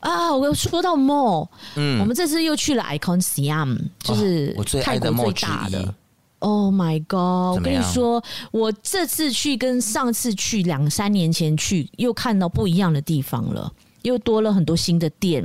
[0.00, 4.52] 啊，我说到 mall，嗯，我们这次又去了 Icon Siam，就是
[4.82, 5.94] 泰国最大的。
[6.40, 7.56] Oh my god！
[7.56, 13.72] 我跟你说，我这次去跟上次去两三年前去又看到不一样的地方了。
[14.02, 15.44] 又多了很多新的店，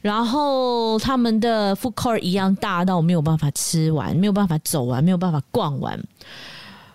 [0.00, 5.98] 然后他们的 food court 一样大到我没有办法吃完，没有办法走完，没有办法逛完。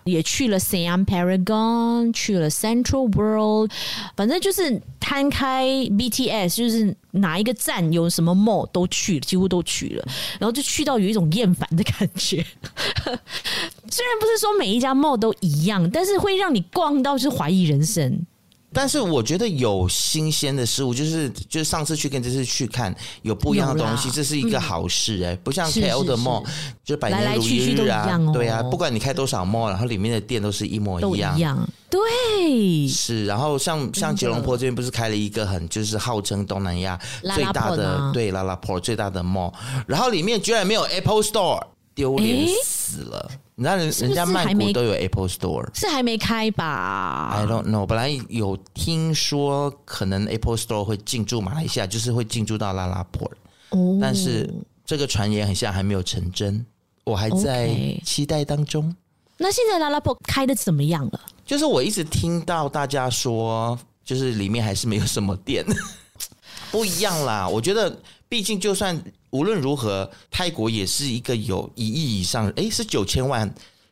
[0.04, 3.70] 也去了 Siam Paragon，去了 Central World，
[4.16, 10.04] 反正就是摊开 BTS，就是哪一个站有什么 mall 都去了，几乎都去了，
[10.38, 12.44] 然后就去到有一种厌烦的感觉。
[13.90, 18.26] 虽然不是说每一家 mall 都一样，但是会让你逛到是怀疑人生。
[18.74, 26.44] 但是我觉得有新鲜的事物，就是就是上次去跟这次去看有不一样的东西，这是一个好事哎、欸，不像 K O 的 mall
[26.84, 33.24] 就百年如一日啊，来来去去都一样哦、对啊，不管你开多少 mall，然后里面的店都是一模一样，对，是。
[33.26, 36.98] 然后像像吉隆坡这边不是开了一个很就是号称东南亚
[37.34, 39.52] 最大的对拉拉 port 最大的 mall，
[39.86, 41.62] 然后里面居然没有 Apple Store，
[41.94, 43.30] 丢脸死了。
[43.56, 47.86] 你知道人人家曼谷都有 Apple Store，是还没开吧？I don't know。
[47.86, 53.30] 本来有听说可能 Apple Store 会进驻马来西亚，就是会进驻到拉拉坡。
[53.70, 54.52] 哦，但是
[54.84, 56.66] 这个传言很像还没有成真，
[57.04, 57.70] 我还在
[58.04, 58.90] 期待当中。
[58.90, 58.96] Okay.
[59.36, 61.20] 那现在拉拉坡开的怎么样了？
[61.46, 65.64] 就是我一直听到大家说，就是里面还是没有什么店，
[66.72, 67.48] 不一样啦。
[67.48, 67.96] 我觉得。
[68.34, 73.48] 毕竟，就算无论如何，泰国也是一个有一亿以上，诶，是九千万，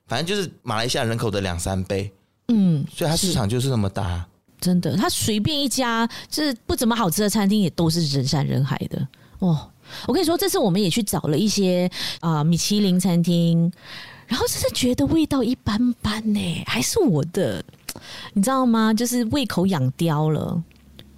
[0.09, 2.11] 反正就是马来西亚人口的两三倍，
[2.49, 4.27] 嗯，所以它市场就是那么大，
[4.61, 4.97] 真的。
[4.97, 9.07] 它随便一家就是不怎么好吃的餐厅，也都是人山人海的
[9.39, 9.71] 哦。
[10.09, 13.73] 我跟你说，这次我们也去找了一些啊、呃、米其林餐厅，
[14.27, 17.65] 然后真的觉得味道一般般呢，还是我的，
[18.33, 18.93] 你知道吗？
[18.93, 20.61] 就是胃口养刁了。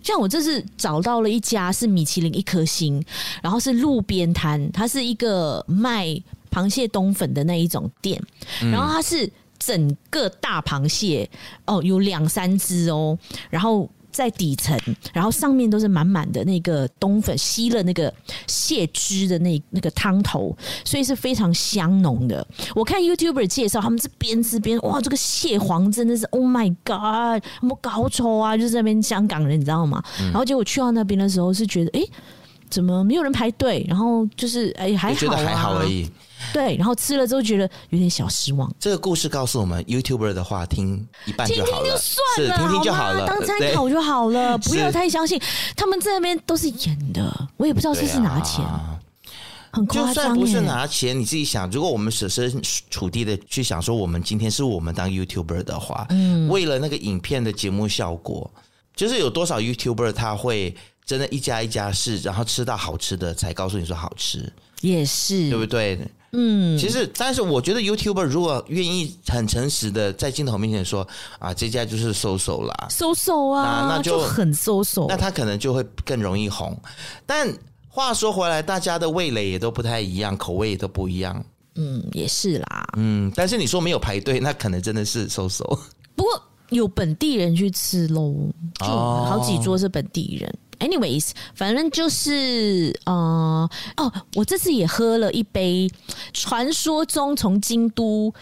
[0.04, 3.04] 像我这次找到了一家是米其林一颗星，
[3.42, 6.06] 然后是路边摊，它是一个卖
[6.52, 8.22] 螃蟹冬粉的那一种店，
[8.70, 11.28] 然后它是整个大螃蟹
[11.64, 13.18] 哦，有两三只哦，
[13.50, 13.90] 然后。
[14.14, 14.78] 在底层，
[15.12, 18.12] 然后上面都是满满的那个冬粉，吸了那个
[18.46, 22.46] 蟹汁的那那个汤头，所以是非常香浓的。
[22.76, 28.56] 我看 YouTuber 介绍，他们是边吃边哇，这个蟹黄真的是 Oh my God，什么搞丑啊？
[28.56, 30.00] 就是那边香港人，你知道吗？
[30.20, 32.06] 嗯、然后结果去到那边的时候，是觉得哎，
[32.70, 33.84] 怎么没有人排队？
[33.88, 36.08] 然后就是哎，还好、啊、觉得还好而已。
[36.54, 38.72] 对，然后吃了之后觉得有点小失望。
[38.78, 45.36] 这个故事告诉我们，YouTuber 的话听一半就好了，听听就算了，听听就好了，当参考就好了， 不要太相信。
[45.74, 48.96] 他们在那边都是演的，我也不知道这是拿钱，啊、
[49.72, 50.06] 很夸张。
[50.06, 58.48] 就算不是拿钱，你自己想，如果我们设身处地的去想，说我们今天是我们当 YouTuber 的话，嗯，为了那个影片的节目效果，
[58.94, 65.50] 就是有多少 YouTuber 他会真的一家一家试，然后吃到好吃的才告诉你说好吃，也是。
[65.50, 65.98] 对不对？
[66.36, 71.06] 嗯，其实，但是我觉得 YouTuber 如果愿意很诚实的在镜头面前说
[71.38, 76.76] 啊，这家就是 so so 啦，so so 啊，那，那就，就很 so so，那他可能就会更容易红。
[77.24, 77.48] 但
[77.88, 81.44] 话说回来，大家的味蕾也都不太一样，口味也都不一样。
[81.76, 82.84] 嗯，也是啦。
[82.96, 85.64] 嗯，但是你说没有排队，那可能真的是 so so。
[86.16, 88.34] 不过有本地人去吃喽，
[88.80, 90.48] 就好几桌是本地人。
[90.50, 95.90] 哦 Anyways，反正就是呃哦，我这次也喝了一杯
[96.34, 98.32] 传说中从京都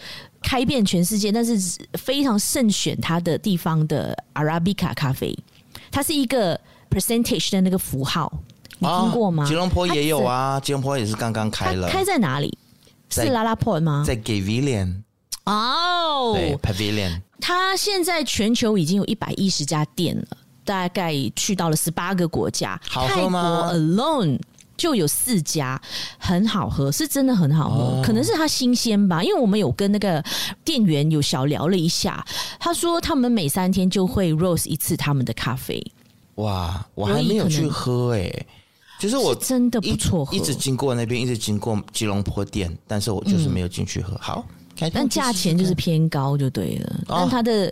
[0.41, 5.33] 开遍全世界，但是非常慎选它的地方的 Arabica 咖啡。
[5.89, 8.31] 它是一个 percentage 的那个符号，
[8.79, 9.45] 你听过吗？
[9.45, 11.87] 哦、吉隆坡也有啊，吉隆坡也是刚刚开了。
[11.87, 12.57] 开在哪里？
[13.09, 14.03] 是 LaLaport 吗？
[14.05, 14.95] 在 Gavilion
[15.45, 17.21] 哦，对，Pavilion。
[17.39, 20.37] 它现在全球已经有一百一十家店了。
[20.63, 23.69] 大概去到了十八个国家，好喝吗？
[23.71, 24.39] 泰国 alone
[24.75, 25.79] 就有四家，
[26.17, 27.83] 很好喝，是真的很好喝。
[27.83, 30.21] 哦、可能是它新鲜吧，因为我们有跟那个
[30.65, 32.25] 店员有小聊了一下，
[32.59, 35.81] 他说他们每三天就会 roast 一次他们的咖啡。
[36.35, 38.47] 哇，我还没有去喝哎、欸，
[38.99, 44.13] 就是我是真的不错喝，一直经过那边，一直经过吉隆坡店，但是我就是没有进去喝。
[44.15, 44.45] 嗯、好，
[44.91, 47.71] 但价钱就是偏高就对了，哦、但它的。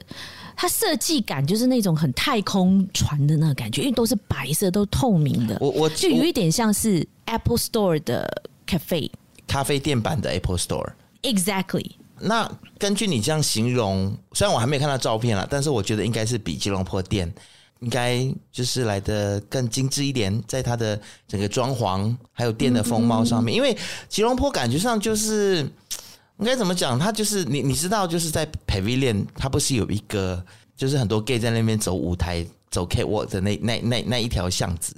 [0.55, 5.57] 它设计感就是那种很太空船的那个感觉，因为都是白色，都透明的。
[5.59, 9.09] 我我就有一点像是 Apple Store 的 cafe，
[9.47, 10.91] 咖啡店版的 Apple Store。
[11.23, 11.91] Exactly。
[12.19, 17.31] 那根据你这样形容，虽然我还没有看到照片了，但是我觉得应该是比吉隆坡店
[17.79, 25.67] 应该就是来的更精致一点，在它的整个装潢还有店的风貌上面，嗯嗯，因为吉隆坡感觉上就是。
[26.41, 26.97] 应该怎么讲？
[26.97, 30.43] 他就是你，你知道，就是在 Pavilion，他不是有一个，
[30.75, 34.95] 就是很多 gay 在那边走舞台、走 catwalk 的那那那那一条巷子，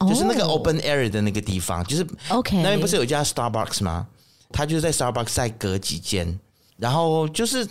[0.00, 2.58] 就是那个 open area 的那个地方，就是 OK。
[2.58, 4.06] 那边不是有一家 Starbucks 吗？
[4.50, 6.38] 他就是在 Starbucks 再隔几间，
[6.76, 7.66] 然后就是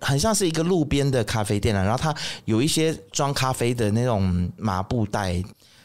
[0.00, 1.82] 很像是一个路边的咖啡店啊。
[1.82, 2.14] 然后他
[2.46, 5.32] 有一些装咖啡的那种麻布袋，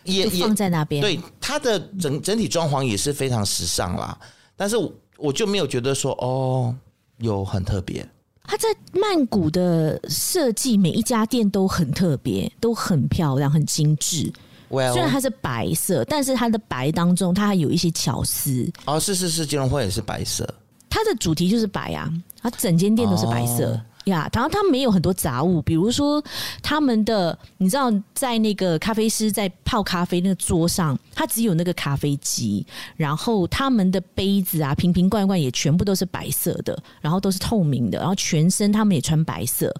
[0.05, 1.01] 也也放在那边。
[1.01, 4.17] 对，它的整整体装潢也是非常时尚啦，
[4.55, 4.77] 但是。
[5.21, 6.75] 我就没有觉得说哦，
[7.17, 8.07] 有很特别。
[8.43, 14.33] 它在曼谷的设计，每一家店都很特别，都很漂亮，很精致。
[14.69, 18.69] Well, 虽然它是白色，但是它的白当中，它还有一些巧思。
[18.85, 20.51] 哦，是是是，吉隆坡也是白色。
[20.89, 23.71] 它的主题就是白啊，它整间店都是白色。
[23.73, 26.23] 哦呀，然后他们没有很多杂物，比如说
[26.63, 39.73] 他们的，你知道，在那个咖啡师在泡咖啡那个桌上，他只有那个咖啡机，然后他们的杯子啊、瓶瓶罐罐也全部都是白色的，然后都是透明的，然后全身他们也穿白色，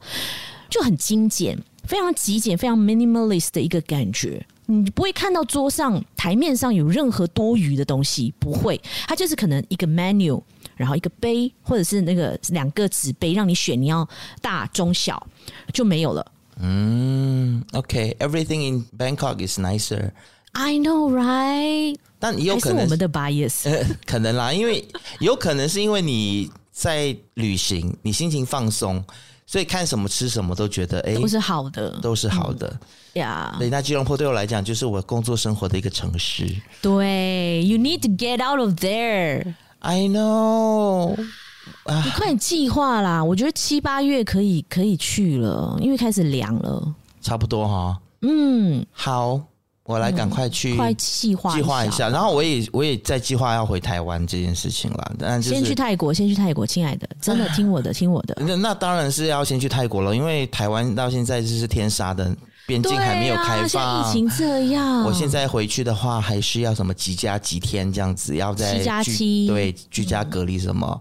[0.69, 4.45] 就很精简，非常极简，非常 minimalist 的一个感觉。
[4.67, 10.41] 你不会看到桌上台面上有任何多余的东西，不会，它就是可能一个 menu。
[10.75, 14.07] 然后一个杯，或者是那个两个纸杯，让你选你要
[14.41, 15.25] 大、中、小，
[15.73, 16.31] 就没有了。
[16.60, 18.69] 嗯，OK，everything、okay.
[18.69, 20.12] in Bangkok is nicer.
[20.53, 21.97] I know, right？
[22.19, 24.86] 但也有可能是我们的 bias，呃， 可能啦，因为
[25.19, 29.03] 有可能是因为你在旅行，你心情放松，
[29.47, 32.79] 所以看什么吃什么都觉得哎，都是好的，都是好的
[33.13, 33.55] 呀。
[33.57, 36.45] 对，那吉隆坡对我来讲就是我工作生活的一个城市。
[36.81, 39.55] 对，You need to get out of there.
[39.84, 43.24] I know，你快点计划啦！
[43.24, 46.94] 我觉得七八月可以可以去了，因为开始凉了。
[47.20, 48.00] 差不多哈。
[48.22, 49.41] 嗯，好，
[49.84, 52.10] 我来赶快去，快计划计划一下。
[52.10, 55.12] 然后我也我也在计划要回台湾这件事情了。
[55.17, 58.38] 但是先去泰国，先去泰国，亲爱的，真的 听我的，听我的。
[58.39, 62.36] 那那当然是要先去泰国了，因为台湾到现在就是天杀的。
[62.65, 65.04] 边境还没有开放，疫情这样。
[65.04, 71.00] 我现在回去的话，还是要什么几加几天这样子，要在居家七，对，居家隔离什么，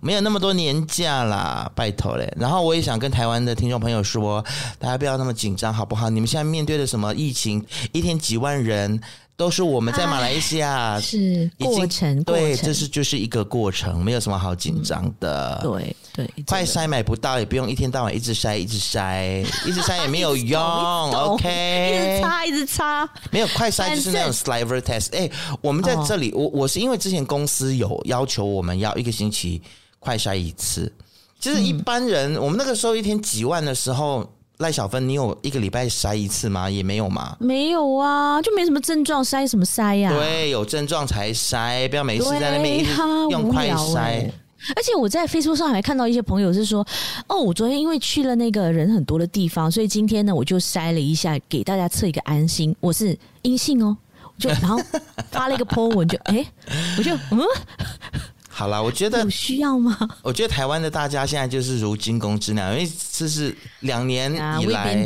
[0.00, 2.30] 没有那么多年假啦，拜托嘞。
[2.38, 4.44] 然后我也想跟台湾的听众朋友说，
[4.78, 6.10] 大家不要那么紧张，好不好？
[6.10, 9.00] 你们现在面对的什么疫情，一天几万人。
[9.36, 15.60] 都是我们在马来西亚是过程，对，这是就是一个过程，没有什么好紧张的。
[15.62, 20.58] 嗯、对对，快筛买不到，也不用一天到晚一直筛，一直筛，一直筛也没有用。
[21.12, 21.46] OK，
[21.92, 25.14] 一直擦，一直擦，没有快筛就是那种 saliva test。
[25.14, 29.60] 哎，我们在这里，我我是因为之前公司有要求我们要一个星期
[30.00, 30.90] 快筛一次，
[31.38, 34.26] 其实一般人、嗯、我们那个时候一天几万的时候。
[34.58, 36.70] 赖小芬，你有一个礼拜筛一次吗？
[36.70, 37.36] 也没有吗？
[37.38, 40.10] 没有啊，就没什么症状，筛什么筛呀？
[40.10, 42.84] 对，有症状才筛，不要没事在那边
[43.30, 44.32] 用快筛、欸。
[44.74, 46.84] 而且我在 Facebook 上还看到一些朋友是说，
[47.28, 53.96] 哦，我昨天因为去了那个人很多的地方，所以今天呢，我就筛了一下，给大家测一个安心，我是阴性哦，
[54.38, 54.80] 就然后
[55.30, 56.44] 发了一个 po 文，就哎，
[56.96, 57.40] 我就嗯。
[58.56, 59.94] 好了，我觉得有需要吗？
[60.22, 65.04] 我觉得台湾的大家现在就是如惊弓之鸟，因为这是两年以来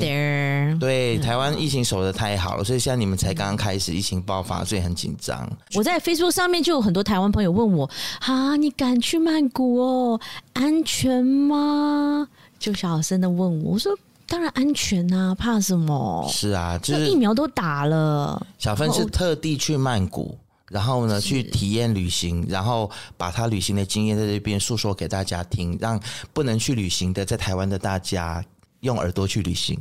[0.78, 5.50] 对台湾疫情守得太好了，所以现在你们才刚刚开始疫情爆发，所以很紧张。
[5.74, 10.20] 我在 Facebook 上面就有很多台湾朋友问我：啊，你敢去曼谷哦？
[10.52, 12.28] 安全吗？
[12.60, 13.90] 就小声的问我，我说
[14.28, 16.24] 当然安全啊，怕什么？
[16.32, 18.46] 是啊，就是疫苗都打了。
[18.60, 20.38] 小芬是特地去曼谷。
[20.70, 26.00] 然后呢，去体验旅行，然后把他旅行的经验在这边诉说给大家听，让
[26.32, 28.42] 不能去旅行的在台湾的大家
[28.80, 29.76] 用耳朵去旅行。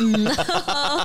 [0.00, 0.24] 嗯、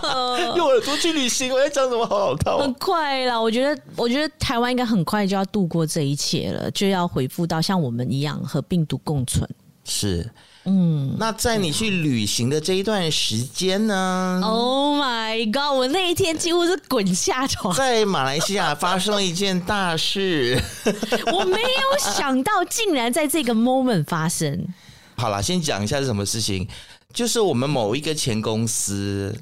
[0.56, 2.06] 用耳朵去旅行，我在讲什么？
[2.06, 2.60] 好老套。
[2.60, 9.50] 很快啦，我觉得，我觉得台湾应该很快就要度过这一切了，就要恢复到像我们一样和病毒共存。
[9.84, 10.30] 是。
[10.70, 15.78] 嗯，那在你去旅行的这一段时间呢？Oh my god！
[15.78, 17.74] 我那一天几乎是滚下床。
[17.74, 20.62] 在马来西亚发生了一件大事，
[21.34, 24.68] 我没有想到竟然在这个 moment 发生。
[25.16, 26.68] 好了，先讲一下是什么事情，
[27.14, 29.36] 就是我们某一个前公司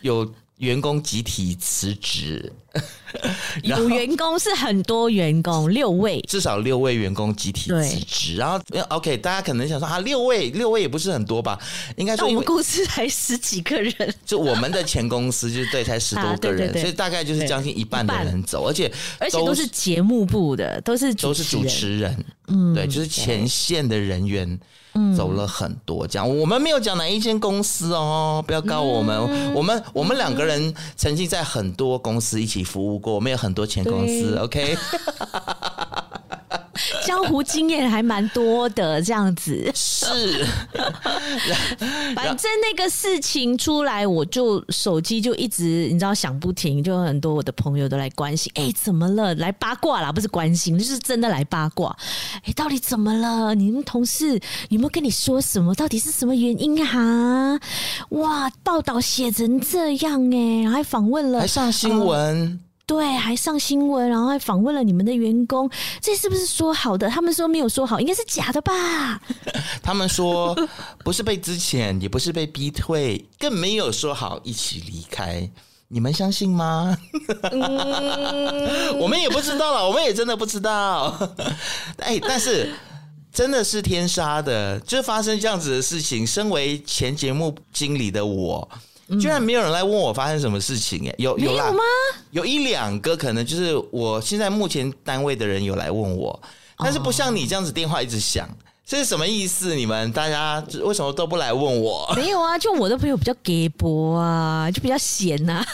[0.00, 0.32] 有。
[0.58, 2.52] 员工集体辞职，
[3.62, 8.36] 有员工是很多员工，六位，至少六位员工集体辞职。
[8.36, 8.58] 然后
[8.88, 11.58] ，OK，大家可能想说啊，六位，六位也不是很多吧？
[11.96, 24.58] 应该说，我们公司才十几个人，就我们的前公司就对，才十多个人，啊、对对对，所以大概就是将近一半的人走，而且而且都是节目部的，都是都是主持人，嗯，对，就是前线的人员。
[25.16, 29.16] 走了很多，这样我们没有讲哪一间公司哦，不要告我们。
[29.30, 34.36] 嗯、我们我们两个人曾经在很多公司一起服务过，我们有很多前公司。
[34.36, 34.76] OK。
[37.06, 40.44] 江湖经验还蛮多的，这样子是。
[42.14, 49.34] 反正那个事情出来，我就手机就一直你知道响不停，就很多我的朋友都来关心，哎、欸，怎么了？
[49.36, 51.96] 来八卦啦，不是关心，就是真的来八卦。
[52.36, 53.54] 哎、欸，到底怎么了？
[53.54, 54.38] 你们同事
[54.68, 55.74] 有没有跟你说什么？
[55.74, 57.58] 到底是什么原因啊？
[58.10, 62.16] 哇，报道写成这样哎、欸，还访问了，还上新闻。
[62.42, 67.08] 呃对，还上新闻，然后还访问了你们的员工，这是不是说好的？
[67.08, 69.18] 他们说没有说好，应该是假的吧？
[69.82, 70.54] 他们说
[71.02, 75.50] 不是被之前，也不是被逼退，更没有说好一起离开。
[75.88, 76.94] 你们相信吗？
[77.50, 81.16] 嗯、 我们也不知道了，我们也真的不知道。
[81.96, 82.74] 哎，但是
[83.32, 86.26] 真的是天杀的，就发生这样子的事情。
[86.26, 88.68] 身为前节目经理的我，
[89.20, 91.08] 居然没有人来问我发生什么事情？
[91.08, 91.78] 哎，有有啦，吗？
[92.30, 96.40] 有一两个可能就是我现在目前单位的人有来问我，
[96.78, 98.48] 但是不像你这样子电话一直响。
[98.84, 99.74] 这是什么意思？
[99.74, 102.12] 你们大家为什么都不来问我？
[102.16, 105.66] 没有啊， 就我的朋友比较给博啊，就比较闲呐、啊。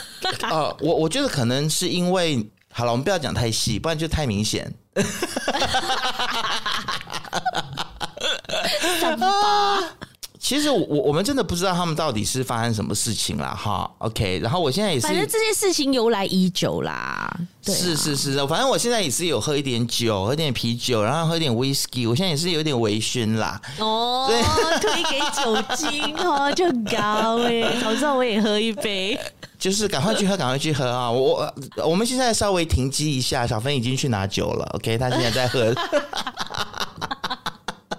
[0.51, 4.73] 呃，我我觉得可能是因为好了，我们不要讲太细，不然就太明显。
[10.39, 13.91] 其实我我们真的不知道他们到底是发生什么事情了哈。
[13.99, 17.29] OK，然后我现在也是，反正这件事情由来已久啦。
[17.65, 22.09] 对啊、是是是，反正我现在也是有喝一点酒，喝点啤酒，然后喝点 whisky。
[22.09, 23.61] 我现在也是有点微醺啦。
[23.79, 24.41] 哦，对，
[24.81, 27.77] 推给酒精哦，就很高哎。
[27.81, 29.19] 早知道我也喝一杯。
[29.59, 31.11] 就是赶快去喝，赶快去喝啊！
[31.11, 31.53] 我
[31.85, 34.65] 我们现在稍微停机一下，小芬已经去拿酒了。
[34.75, 35.75] OK，他现在在喝。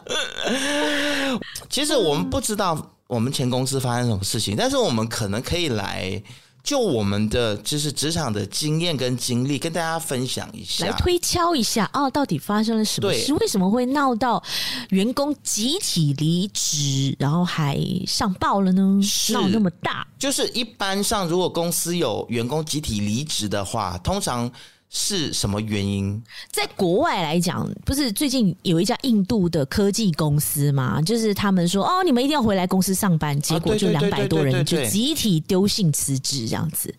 [1.69, 6.21] 其实我们不知道我们前公司发生什么事情，但是我们可能可以来
[6.63, 13.33] 就我们的就是职场的经验跟经历跟大家分享一下，来推敲一下啊，到底发生了什么事？
[13.35, 14.43] 为什么会闹到
[14.89, 18.99] 员工集体离职，然后还上报了呢？
[19.31, 24.51] 闹那么大，就是一般上如果公司有员工集体离职的话，通常。
[24.89, 26.21] 是什么原因？
[26.51, 31.01] 在国外来讲，不是最近有一家印度的科技公司嘛？
[31.01, 36.93] 就是他们说哦，你们一定要回来公司上班，结果就两百多人就集体丢信辞职这样子。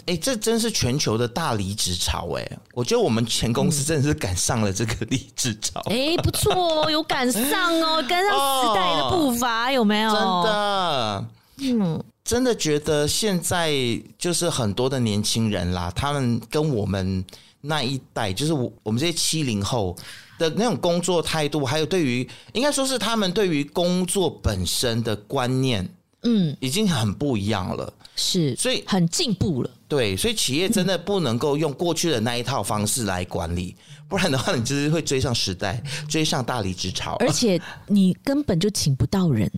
[0.00, 2.58] 哎、欸，这真是全球的大离职潮哎、欸！
[2.72, 5.82] 我觉得我们前公司真的是赶上了这个离职潮。
[5.86, 8.32] 哎、欸，不错哦，有赶上哦，赶上
[8.62, 10.10] 时代的步伐，有没有？
[10.14, 11.26] 真的，
[11.60, 12.02] 嗯。
[12.24, 13.72] 真的觉得现在
[14.18, 17.24] 就是很多的年轻人啦，他们跟我们
[17.62, 19.96] 那一代，就是我我们这些七零后
[20.38, 25.88] 的那种工作态度，还有对于应该说是他们对于工作本身的观念，
[26.24, 27.90] 嗯，已经很不一样了。
[28.14, 29.70] 是，所以很进步了。
[29.88, 33.74] 对，所以企业真的不能够用过去的那一套方式来管理，
[34.06, 39.50] 不然的话，你就是会追上时代，追上大离职潮，而且你根本就请不到人，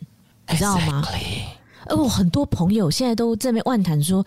[0.48, 1.59] 你知道吗？Exactly.
[1.88, 4.24] 哦，很多朋友现在都在那边万谈说，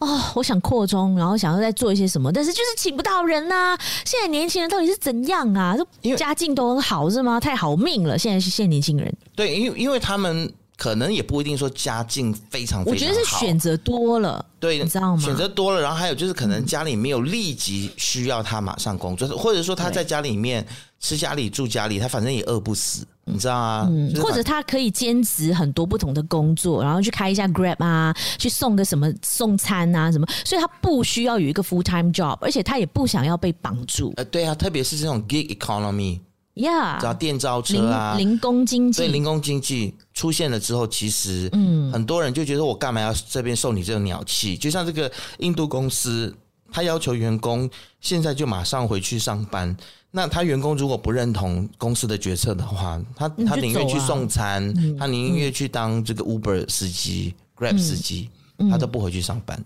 [0.00, 3.78] 哦，我想扩充，然后想要再做一些什么，但是就是请不到人呐、啊。
[4.04, 5.76] 现在年轻人到底是怎样啊？
[5.76, 7.38] 都家境都很好是吗？
[7.38, 9.12] 太好命了，现在是现在年轻人。
[9.34, 15.22] 对，因为因为他们可能也不一定说家境非常非常好，我觉得是选择多了，对，你知道吗？
[15.22, 20.66] 选择多了，然后还有就是可能家里没有立即需要他马上工作，或者说他在家里面
[21.06, 23.06] 吃家里住家里，他反正也饿不死。
[23.28, 34.12] 你知道啊、嗯，或者他可以兼职很多不同的工作，然后去开一下 Grab 啊，去送个什么送餐啊什么，所以他不需要有一个 full time job，而且他也不想要被绑住。
[34.16, 44.56] 呃，对啊，特别是这种 gig economy，yeah，找电召车啊，零工经济，所以，零工经济出现了之后，其实嗯，很多人就觉得我干嘛要这边受你这个鸟气？
[44.56, 46.32] 就像这个印度公司，
[46.70, 47.68] 他要求员工
[48.00, 49.76] 现在就马上回去上班。
[50.10, 59.62] 那他员工如果不认同公司的决策的话，他他宁愿去送餐，嗯、他宁愿去当这个 Uber 司机、嗯、Grab 司机、嗯，他都不回去上班。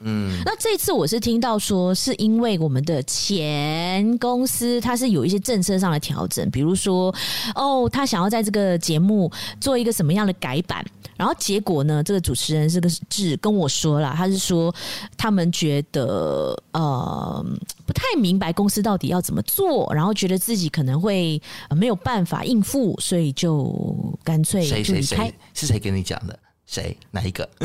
[0.00, 0.42] 嗯。
[0.44, 7.14] 那这次我是听到说，是因为我们的前公司它是有一些政策上的调整，比如说，
[7.54, 9.30] 哦，他想要在这个节目
[9.60, 10.84] 做一个什么样的改版。
[11.16, 12.02] 然后结果呢？
[12.02, 14.74] 这个主持人这个是跟我说了，他是说
[15.16, 17.42] 他们觉得呃
[17.86, 21.40] 不太明白公司到底要怎么做，然后觉得自己可能会
[21.70, 23.74] 没有办法应付，所以就
[24.22, 24.82] 干脆就离开。
[24.82, 26.38] 谁谁谁是谁跟你讲的？
[26.66, 26.96] 谁？
[27.10, 27.48] 哪一个？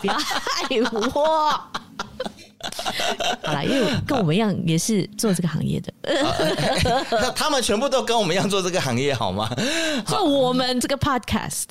[0.00, 1.50] 不要害我！
[3.42, 5.92] 好了，因为跟我们一样也是做这个行业的，
[7.10, 9.50] 那他们全部都跟我们一样做这个行业，好吗？
[10.06, 11.68] 做我们这个 podcast。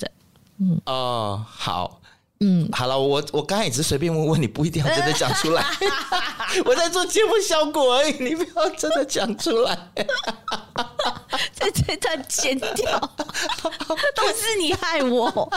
[0.58, 1.99] 嗯哦，好，
[2.42, 5.62] 嗯，好了，我我刚才也是随便问问你，不一定要真的讲出来。
[6.64, 9.76] 我在做节目效果而已，你不要真的讲出来。
[11.52, 12.98] 在这段剪掉，
[14.16, 15.52] 都是你害我，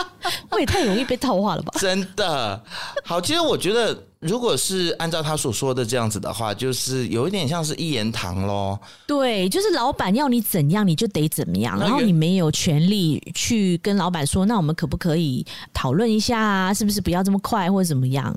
[0.50, 1.72] 我也太容易被套话了吧？
[1.80, 2.62] 真的，
[3.02, 8.78] 好，其实我觉得，如果是按照他所说的这样子的话，就是有一点像是一言堂喽。
[9.06, 15.44] 对，就是老板要你怎样，你就得怎么样，然后你没有权利去跟老板说，那我们可不可以
[15.74, 16.72] 讨论一下啊？
[16.72, 18.34] 是不是不要这么快，或者怎么样？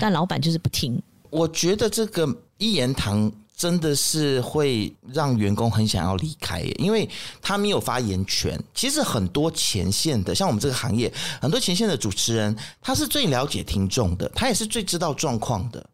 [0.00, 0.98] 但老板就是不听。
[1.28, 2.26] 我觉得这个
[2.56, 3.30] 一言堂。
[3.58, 7.06] 真的是会让员工很想要离开耶，因为
[7.42, 8.56] 他没有发言权。
[8.72, 15.84] 其实很多前线的，像我们这个行业，很多前线的主持人，他是最了解听众的，他也是最知道状况的。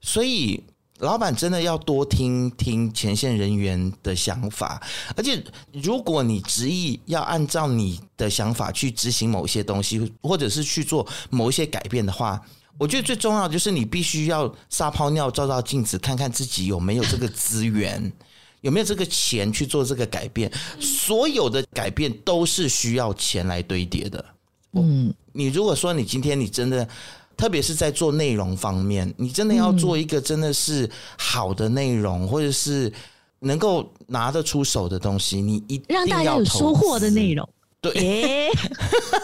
[0.00, 0.62] 所以
[1.00, 4.80] 老板真的要多听听前线人员的想法，
[5.16, 5.42] 而且
[5.72, 12.40] 如果你执意要按照你的想法去执行某些东西，或者是去做某一些改变的话，
[12.80, 18.10] 我觉得最重要的就是你必须要撒泡尿，照照镜子，看看自己有没有这个资源，
[18.62, 20.50] 有没有这个钱去做这个改变。
[20.80, 24.24] 所有的改变都是需要钱来堆叠的。
[24.72, 26.88] 嗯，你如果说你今天你真的。
[27.36, 32.92] 特别是在做内容方面，你真的要做一个真的是好的内容，嗯、或者是
[33.38, 37.48] 能够拿得出手的东西，你一定要让大家有收获的内容。
[37.80, 38.50] 对，欸、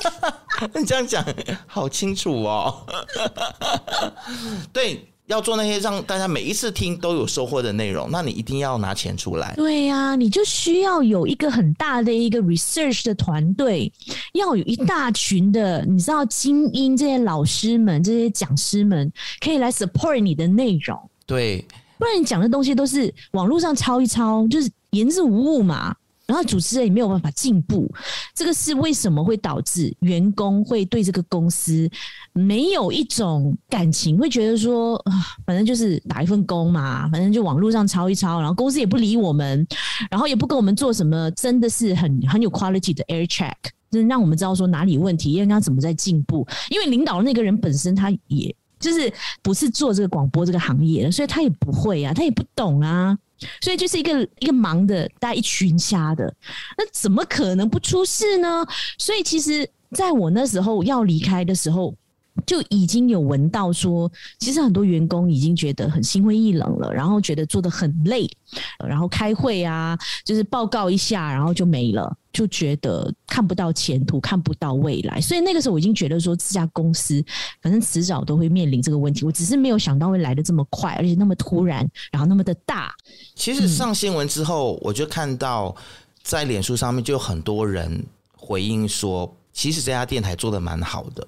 [0.75, 1.25] 你这样讲
[1.67, 2.87] 好清楚哦。
[4.73, 5.07] 对。
[5.27, 9.53] 要做那些让大家每一次听都有收获的内容，那你一定要拿钱出来。
[9.57, 13.93] 对呀、啊，你就需要有一个很大的一个 research 的团队，
[14.35, 20.97] 要有一大群的你知道精英这些老师们、这些讲师们可以来 support 你的内容。
[21.27, 21.67] 对，
[21.99, 25.93] 不然你讲的东西都是网络上抄一抄，就是言之无物嘛。
[26.27, 27.89] 然后主持人也没有办法进步，
[28.35, 31.89] 这个是为什么会导致员工会对这个公司
[32.33, 35.13] 没有一种感情，会觉得说啊，
[35.47, 39.67] 反正就是打一份工嘛，反正就网络上抄一抄，然后公司也不理我们，
[40.11, 43.55] 然后也不跟我们做什么，真的是很很有 quality 的 air check，
[43.91, 46.47] 就是让我们知道说哪里有问题，应该怎么在进步。
[46.71, 49.13] 因为领导那个人本身他也就是
[49.43, 53.17] 不是做这个广播这个行业的，所以他也不会啊，他也不懂啊。
[53.61, 56.33] 所以就是一个一个忙的，带一群瞎的，
[56.79, 58.67] 那怎么可能不出事呢？
[58.99, 61.95] 所以其实在我那时候要离开的时候，
[62.47, 68.29] 就已经有闻到说，其实很多员工已经觉得很心灰意冷了，然后觉得做的很累，
[68.87, 72.17] 然后开会啊，就是报告一下，然后就没了。
[72.37, 77.25] 就觉得看不到前途，看不到未来，所以那个时候我已经觉得说，这家公司
[77.63, 79.25] 反正迟早都会面临这个问题。
[79.25, 82.95] 我只是没有想到会来的这么快，而且那么突然，然后那么的大。
[83.35, 85.75] 其实上新闻之后，我就看到
[86.23, 88.05] 在脸书上面就有很多人
[88.37, 91.27] 回应说，其实这家电台做的蛮好的。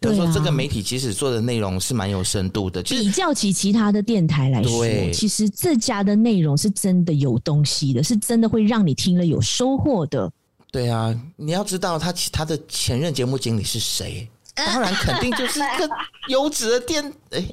[0.00, 10.28] 就是说这个媒体其实做的内容是蛮有深度的，比较起其他的电台来说，其实这家的内容是真的有东西的，是真的会让你听了有收获的。
[10.70, 14.28] 对啊，你要知道他他的前任节目经理是谁？
[14.54, 15.88] 当然肯定就是一个
[16.28, 17.04] 优质的电。
[17.30, 17.44] 哎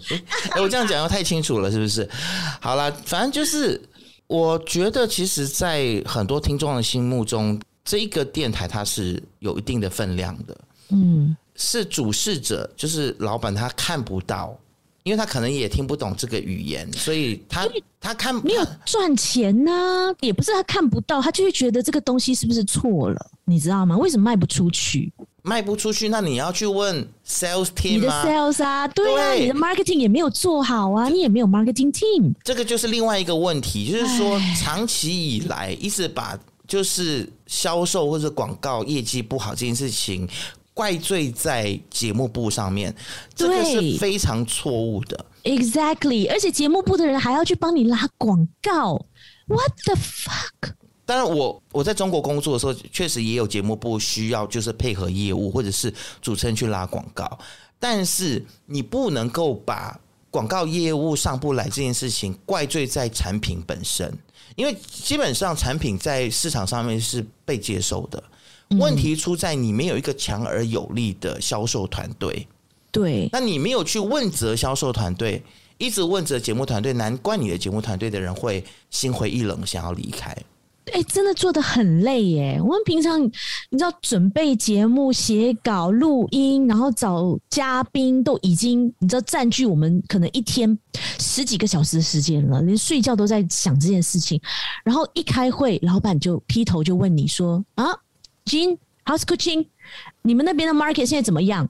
[0.52, 2.10] 哎，我这样讲又太清楚了，是不是？
[2.60, 3.80] 好了，反正就是
[4.28, 10.58] 我觉得，其实，在很多听众的心目中，这一个电台它是有一定的分量的。
[10.90, 14.58] 嗯，是主事者，就是老板，他看不到。
[15.06, 17.70] 因为他可能也听不懂这个语言，所以他
[18.02, 23.96] 他看没有赚钱呢、啊，也不是他看不到，他就会觉得这个东西是不是错了，你知道吗？
[23.96, 25.14] 为什么卖不出去？
[25.44, 36.36] 卖不出去，那你要去问 sales team 你的 sales 啊，对啊，对你的 marketing 也没有做好啊，你也没有 marketing team，这个就是另外一个问题，就是说长期以来一直把
[36.68, 40.28] 就是销售或者广告业绩不好这件事情。
[40.76, 42.94] 怪罪在节目部上面，
[43.34, 45.26] 这个是非常错误的。
[45.44, 49.04] Exactly，而且节目部的人还要去帮你拉广告
[49.48, 50.74] ，What the fuck？
[51.06, 57.40] 当然，我我在中国工作的时候，确实也有节目部需要，就是配合业务或者是主持人去拉广告。
[57.80, 59.98] 但是你不能够把
[60.30, 64.12] 广告业务上不来这件事情怪罪在产品本身，
[64.58, 68.22] 因为基本上产品在市场上面是被接受的。
[68.80, 72.48] 问题出在你没有一个强而有力的销售团队，
[72.92, 75.44] 对，那你没有去问责销售团队，
[75.78, 80.36] 一直问责节目团队，难怪你的节目团队的人会心灰意冷，想要离开。
[80.94, 82.60] 哎，真的做的很累耶！
[82.62, 90.78] 我们平常你知道准备节目、写稿、录音，然后找嘉宾，都已经你知道占据我们可能一天
[91.20, 94.40] 十几个小时的时间了，连睡觉都在想这件事情。
[94.84, 97.86] 然后一开会，老板就劈头就问你说啊。
[98.46, 99.66] Gene, how's cooking？
[100.22, 101.68] 你们那边的 market 现在怎么样？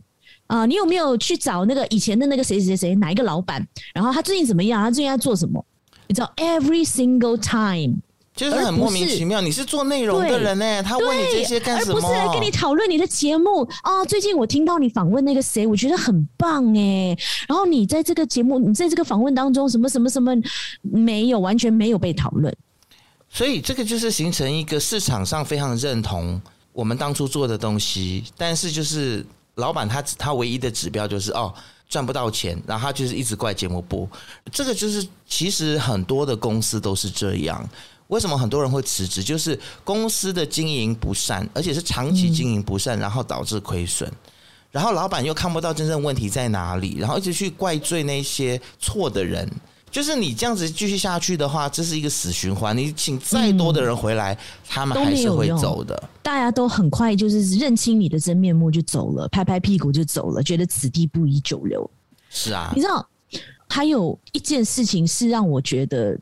[0.47, 3.65] 啊、呃，你有没有去找那个以前的那个谁谁谁哪一个老板？
[3.93, 4.83] 然后他最近怎么样？
[4.83, 5.65] 他最近在做什么？
[6.07, 7.95] 你知道，every single time，
[8.35, 9.39] 就是很莫名其妙。
[9.39, 11.97] 你是做内容的人呢、欸，他问你这些干什么？
[11.97, 14.05] 而不是来跟你讨论你的节目啊、哦。
[14.05, 17.17] 最近我听到你访问那个谁，我觉得很棒哎。
[17.47, 20.35] 然后你在这个节目，你在这个访问当中，什么什么什么
[20.81, 22.53] 没有，完全没有被讨论。
[23.29, 26.39] 所以这个就是形成一个市场上非常认同。
[26.75, 31.53] 我们当初做的东西，但是就是老板他他唯一的指标就是哦
[31.87, 34.09] 赚不到钱，然后他就是一直怪节目部。
[34.51, 37.65] 这个就是其实很多的公司都是这样。
[38.07, 39.23] 为什么很多人会辞职？
[39.23, 44.11] 就是公司的经营不善，而且是长期经营不善，然后导致亏损。
[44.69, 49.49] 然后老板又看不到真正问题在哪里，然后一直去怪罪那些错的人。
[49.95, 52.77] 就是你这样子继续下去的话，这是一个死循环。
[52.77, 54.37] 你请再多的人回来，嗯、
[54.67, 56.09] 他们还是会走的。
[56.21, 61.89] 大家都很快就是认清你的真面目就走了，拍拍屁股就走了，觉得此地不宜久留。
[62.29, 63.07] 是啊，你知道，
[63.69, 66.13] 还有一件事情是让我觉得，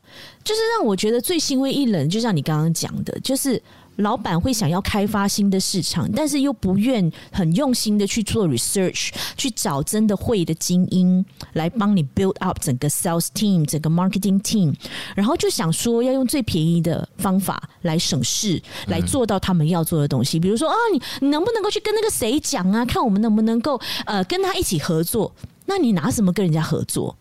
[0.44, 3.60] 就是让我觉得最欣慰一冷，就像你刚刚讲的，就是。
[3.96, 14.74] 老板会想要开发新的市场，但是又不愿很用心的去做 research，去找真的会的精英来帮你 build up 整个 sales team、整个 marketing team，
[15.14, 20.40] 然后就想说要用最便宜的方法来省事，来做到他们要做的东西。
[20.40, 22.84] 比如说啊，你你能不能够去跟那个谁讲啊？
[22.84, 25.32] 看我们能不能够呃跟他一起合作？
[25.66, 27.16] 那你拿什么跟人家合作？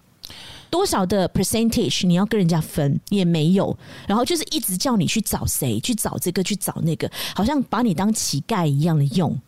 [0.73, 9.39] 多少的 percentage 你要跟人家分也没有，然后就是一直叫你去找谁，去找这个，去找那个，好像把你当乞丐一样的用，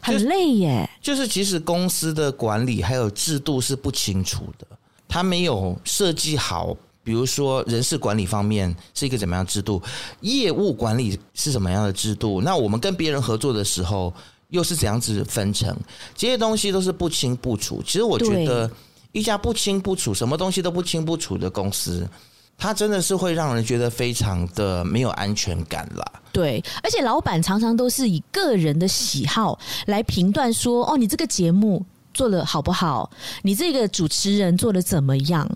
[0.00, 0.88] 很累耶。
[1.02, 4.66] 就是其实公司的管理还有制度是不清楚的，
[5.06, 9.82] 他没有设计好，比如说人事管理方面是一个怎么样制度，
[10.22, 14.10] 业务管理是什么样的制度，那我们跟别人合作的时候
[14.48, 15.76] 又是怎样子分成，
[16.14, 17.82] 这些东西都是不清不楚。
[17.84, 18.70] 其实我觉得。
[19.12, 22.08] 一家不清不楚、什么东西都不清不楚的公司，
[22.58, 26.04] 它真的是会让人觉得非常的没有安全感啦。
[26.32, 31.84] 对，而且老板常常都是以个人的喜好来评断说：“哦，你这个节目
[32.14, 33.10] 做的好不好？
[33.42, 35.48] 你这个主持人做的怎么样？”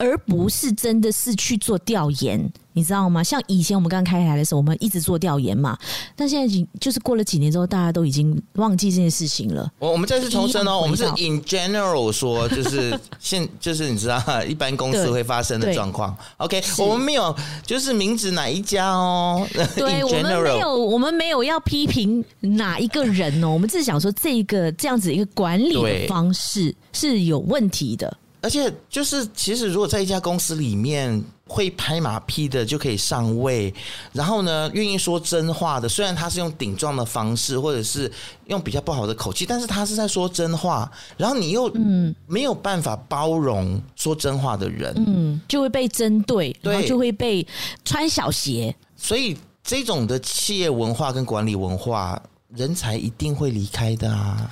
[0.00, 2.48] 而不是真的是去做调研。
[2.78, 3.22] 你知道吗？
[3.24, 5.76] 像以前我们刚开台的时候，我们一直做调研嘛。
[6.14, 9.68] 但现在已经就是过了几年之后，大家都已经忘记这件事情了。
[9.80, 16.16] 我我们再次重申哦，我们是 in general 说，就是现 就是你知道，一般公司会发生的状况。
[16.36, 17.34] OK，我们没有
[17.66, 19.44] 就是名指哪一家哦。
[19.76, 23.50] 对，我们没有，我们没有要批评哪一个人哦。
[23.50, 28.16] 我们只是想说，这个这样子一个管理的方式是有问题的。
[28.40, 33.72] 而且就是，其实如果在一家公司里面会拍马屁的就可以上位，
[34.12, 38.10] 然后呢，愿意说真话的，虽然他是用顶撞的方式，或者是
[38.46, 40.90] 用比较不好的口气，但是他是在说真话。
[41.16, 47.46] 然后你又嗯没有办法包容说真话的人，嗯，就会被针对，然后就会被
[47.84, 48.74] 穿小鞋。
[48.96, 52.22] 所以这种的企业文化跟管理文化，
[52.54, 54.50] 人才一定会离开的啊，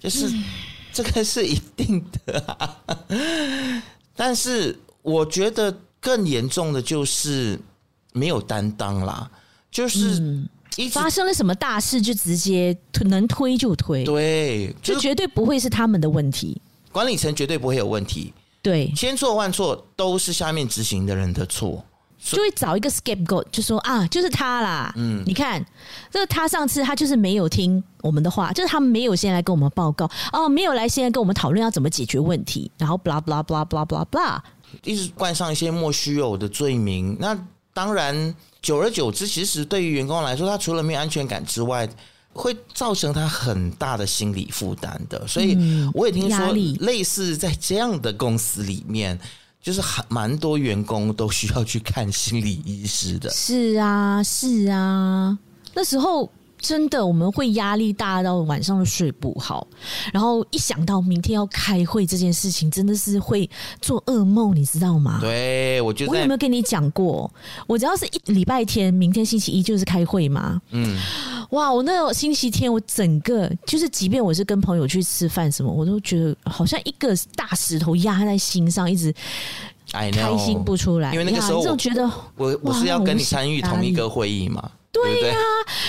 [0.00, 0.28] 就是。
[0.28, 0.44] 嗯
[0.94, 2.78] 这个是一定的啊，
[4.14, 7.58] 但是我觉得更严重的就是
[8.12, 9.30] 没有担当啦，
[9.70, 10.46] 就是
[10.76, 12.76] 一发生了什么大事就直接
[13.06, 16.60] 能推就推，对，就绝对不会是他们的问题，
[16.92, 21.82] 管理层绝对不会有问题，对，千错万错都是下面执行的人的错。
[22.26, 24.90] 就会找一个 scapegoat，就说啊，就是他啦。
[24.96, 25.62] 嗯，你看，
[26.10, 34.38] 这个他上次他就是没有听我们的话，就是他没有先来跟我们报告，哦，没有来先来跟我们讨论要怎么解决问题，然后 blah blah blah blah blah blah，
[34.82, 37.16] 一直冠上一些莫须有的罪名。
[37.20, 37.38] 那
[37.72, 41.88] 当然，久而久之，其实对于员工来说，他除了没有安全感之外，
[42.32, 45.26] 会造成他很大的心理负担的。
[45.26, 45.56] 所以
[45.94, 49.18] 我也听说，类似在这样的公司里面。
[49.64, 53.30] 就是很蛮多员工都需要去看心理医师的。
[53.30, 55.38] 是啊，是啊，
[55.72, 56.30] 那时候
[56.64, 59.66] 真的我们会压力大到晚上都睡不好，
[60.10, 63.48] 然后一想到明天要开会这件事情，真的是会
[63.82, 65.18] 做噩梦，你知道吗？
[65.20, 67.30] 对，我觉得我有没有跟你讲过？
[67.66, 70.58] 我只要是一礼拜天，明天星期一就是开会嘛。
[70.70, 70.98] 嗯。
[71.50, 71.70] 哇！
[71.70, 79.14] 我那个星期天，我整个就是，即便我是跟朋友去吃饭什么，我都觉得好像一个大石头压在心上，一直
[79.92, 81.12] 开心不出来。
[81.12, 84.70] 因为那个时候觉得我我是要跟你参与同一个会议嘛。
[85.02, 85.42] 对呀、啊，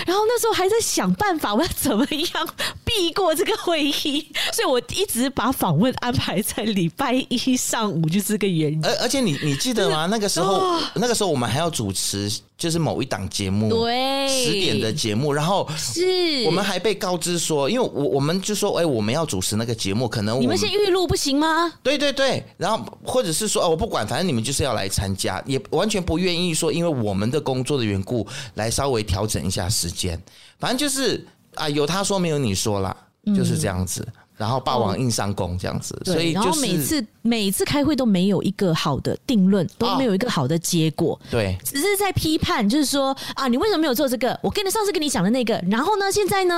[0.07, 2.49] 然后那时候还在想办法，我要怎么样
[2.83, 8.85] 避过这个会议，所以我一直把访问安排在礼拜一上午，就是这个原因。
[8.85, 10.07] 而而且你你记得吗？
[10.07, 12.31] 那个时候，哦、那个时候我们还要主持。
[12.57, 21.69] 就是某一档节目，对，十点的节目，然后是，我们还被告知说，因为我我们就说，哎、欸，我们要主持那个节目，可能你们先预录不行吗？
[21.83, 30.21] 对对对，然后或者是说，哦，我不管，反正你们就是要来参加，也完全不愿意说，因为我们的工作的缘故，来稍微调整一下时间，
[30.59, 31.25] 反正就是
[31.55, 32.95] 啊，有他说没有你说啦，
[33.35, 34.01] 就是这样子。
[34.07, 41.13] 嗯然后霸王硬上弓这样子，哦、所以、就是、然后每次每次开会都没有一个好的定论，都没有一个好的结果。
[41.13, 44.37] 哦、对，只是在批判，就是说啊，你为什么没有做这个？
[44.43, 46.55] 我跟你上次跟你讲的那个，然后呢，现在呢，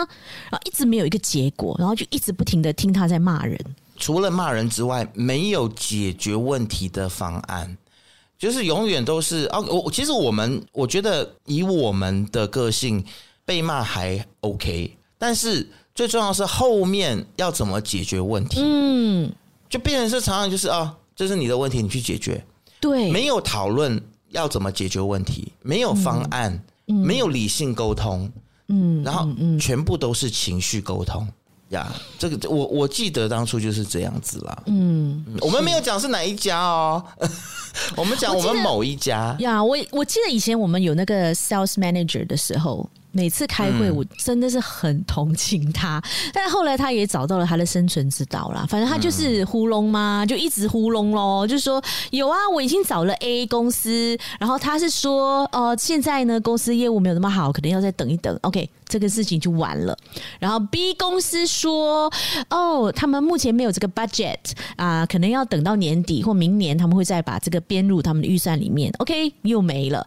[0.49, 3.55] 啊一直没有一个结果，然后就一直不停的听他在骂人。
[3.95, 7.77] 除了骂人之外，没有解决问题的方案，
[8.37, 9.59] 就是永远都是啊。
[9.59, 13.03] 我其实我们我觉得以我们的个性，
[13.45, 15.67] 被骂还 OK，但是。
[15.97, 18.61] 最重要是后面要怎么解决问题？
[18.63, 19.31] 嗯，
[19.67, 22.39] 就变成是常常就是啊，这是你的问题，你去解决。
[22.79, 28.31] 对，没有讨论要怎么解决问题，没有方案，嗯、没有理性沟通，
[28.67, 29.27] 嗯，然后
[29.59, 31.27] 全部都是情绪沟通。
[31.69, 34.63] 呀，这个我我记得当初就是这样子啦。
[34.67, 37.03] 嗯，我们没有讲是哪一家哦，
[37.95, 39.35] 我们讲我们某一家。
[39.39, 42.89] 呀，我我记得以前我们有那个 sales manager 的时候。
[43.17, 48.63] 每次开会，我真的是很同情他，嗯、 但是后来他也找到了他的生存之道啦。
[48.69, 51.47] 反正他就是糊弄嘛，就一直糊弄咯。
[51.47, 58.37] 就说有啊，我已经找了 A 公司，然后他是说，哦、呃，现在呢公司业务没有那么好，可能要再等一等。
[58.43, 59.97] OK，这个事情就完了。
[60.37, 62.11] 然后 B 公司说，
[62.51, 64.37] 哦，他们目前没有这个 budget
[64.75, 68.93] 啊、呃，可能要等到年底或明年，他们会再把这个编入他们的预算里面。
[68.99, 70.05] OK，又没了。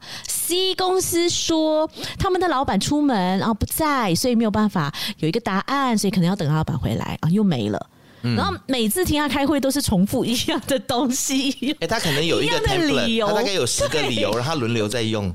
[0.50, 2.90] C 公司说，他们的老板出。
[2.90, 7.86] 出门然后不在，所以没有办法有一个答案，所以可能要等他老板回来啊，又没了。
[8.22, 11.52] 嗯、然后每次听他开会都是重复一样的东西。
[11.74, 15.32] 哎、欸，他可能有一个 template，理由他大概有十个理由，让他轮流在用。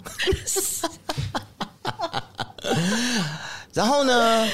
[3.74, 4.46] 然后呢，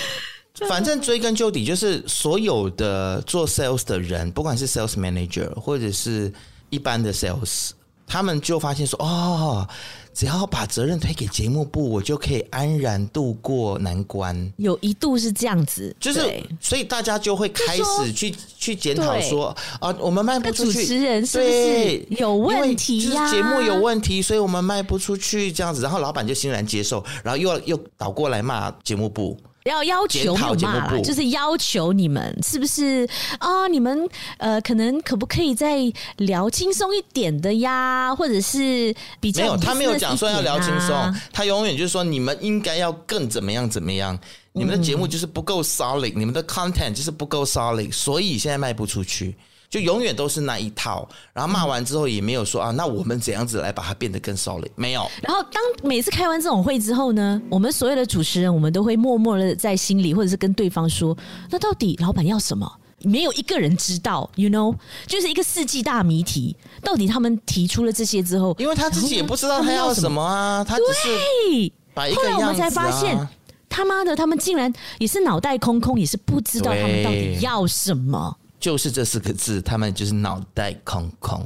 [0.69, 6.31] 反正追根究底，就是所有的做 sales 的人，不管是 sales manager 或者是
[6.69, 7.71] 一般的 sales，
[8.05, 9.67] 他们就发现说，哦。
[10.13, 14.53] 只要把责任推给节目部，我就可以安然度过难关。
[14.57, 16.21] 有一度是这样子，就是
[16.59, 23.29] 所以大家就会开始去去检讨说啊，我们卖不出去，主持人是不是有问题呀？
[23.29, 25.81] 就是节目有问题，所以我们卖不出去这样子。
[25.81, 29.37] 然后老板就欣然接受，然后又又倒过来骂节目部。
[29.65, 33.07] 要要求辱骂啦，就是要求你们是不是
[33.37, 33.67] 啊？
[33.67, 34.07] 你们
[34.37, 35.79] 呃，可能可不可以再
[36.17, 38.13] 聊轻松一点的呀？
[38.15, 44.17] 或者是比较、啊、没有，他没有讲说要聊轻松，他永远就是说你们应该要更怎么样怎么样。
[44.53, 49.35] 你们的节目就是不够 solid，、嗯、你们的 content 就是不够 solid，所以现在卖不出去。
[49.71, 54.69] 就永远都是那一套，然后骂完之后也没有说啊，那我们怎样子来把它变得更 solid？
[54.75, 55.09] 没有。
[55.23, 61.17] 然后当每次开完这种会之后呢，我们所有的主持人，我们都会默默的在心里，或者是跟对方说，
[61.49, 62.69] 那到底老板要什么？
[63.03, 64.75] 没有一个人知道，you know，
[65.07, 66.55] 就是一个世纪大谜题。
[66.83, 72.35] 到底他们提出了这些之后，因为他自己也不知道他要什么啊，他只是摆一个样子啊。
[72.35, 73.27] 后来我们才发现，
[73.69, 78.37] 他妈的，他们竟然也是脑袋空空，也是不知道他们到底要什么。
[78.61, 81.43] 就是这四个字，他们就是脑袋空空，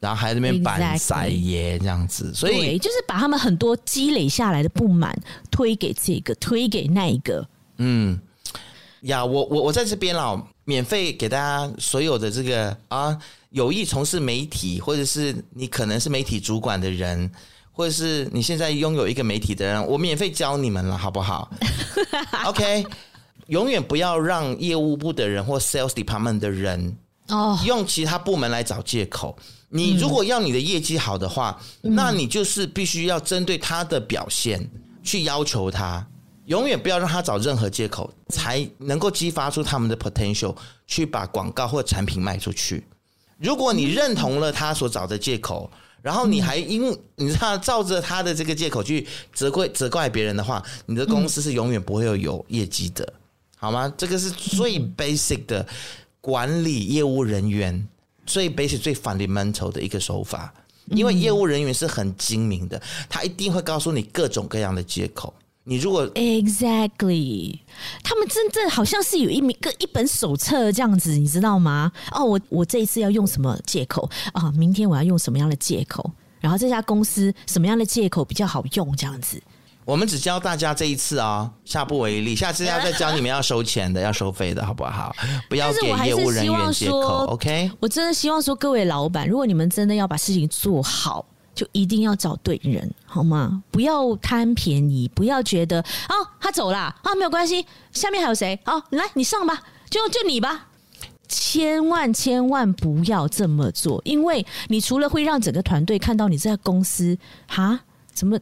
[0.00, 5.16] 然后还在那边板塞耶这样子，所以就是把他们很多积累下来的不满
[5.50, 7.46] 推给这个，推给那一个。
[7.78, 8.20] 嗯，
[9.02, 13.16] 呀，我我我在这边啦，免费给大家所有的这个啊，
[13.50, 17.30] 有意从事媒体，或者是你可能是媒体主管的人，
[17.70, 21.48] 或者是你现在拥有一个媒体的人，我免费教你们了，好不好？
[22.46, 22.84] OK。
[23.50, 26.96] 永远不要让业务部的人或 sales department 的人
[27.28, 29.36] 哦用其他部门来找借口。
[29.68, 34.68] 你如果要你的业绩好的话，那你就是必须要针对他的表现
[35.02, 36.06] 去要求他。
[36.46, 42.84] 永远不要让他找任何借口，才能够激发出他们的 potential 去把广告或产品卖出去。
[43.38, 45.70] 如果你认同了他所找的借口，
[46.02, 53.12] 然后你还因你知道照着他的这个借口去责怪责怪别人的话，你的公司是永远不会有有业绩的。
[53.60, 53.92] 好吗？
[53.94, 55.66] 这个是最 basic 的
[56.22, 57.86] 管理业务人员
[58.24, 60.52] 最 basic 最 fundamental 的一个手法，
[60.86, 65.34] 因为业务人员是很精明的，他一定会告诉你各种各样的借口。
[65.64, 67.58] 你如果 exactly，
[68.02, 71.92] 他们真正好像是有一名个一本手册这样子，你知道吗？
[72.12, 74.50] 哦，我我这一次要用什么借口啊？
[74.52, 76.10] 明天我要用什么样的借口？
[76.40, 78.96] 然后这家公司什么样的借口比较好用？
[78.96, 79.40] 这样子。
[79.90, 82.36] 我们只教大家这一次啊、下不为例。
[82.36, 85.12] 下次要再教你们要收钱的，要收费的，好不好？
[85.48, 87.26] 不要给业务人员借口。
[87.26, 91.26] OK，我真的希望说，各位老板，如果你们真的要把事情做好，
[91.56, 93.64] 就一定要找对人，好吗？
[93.72, 98.56] 不要贪便宜，不要觉得哦，他走了啊，没有关系，下面还有谁？
[98.64, 99.60] 好，来你上吧，
[99.90, 100.68] 就就你吧。
[101.26, 107.18] 千万千万不要这么做，因为你除了会让整个团队看到你这家公司
[107.48, 107.80] 哈，
[108.12, 108.38] 怎么？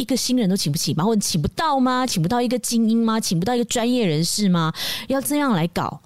[0.00, 1.04] 一个新人都请不起吗？
[1.04, 2.06] 或者请不到吗？
[2.06, 3.20] 请不到一个精英吗？
[3.20, 4.72] 请不到一个专业人士吗？
[5.08, 6.00] 要这样来搞，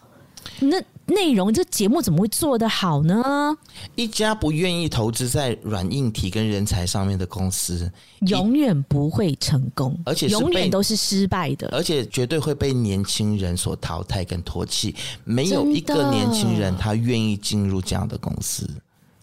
[0.61, 3.57] 那内容这节目怎么会做得好呢？
[3.95, 7.90] 一家不愿意投资在软硬体跟人才上面的公司，
[8.26, 14.95] 永远不会成功，而且永远都是失败的，而且绝对会被年轻人所淘汰跟唾弃。
[15.24, 18.68] 没有一个年轻人他愿意进入这样的公司。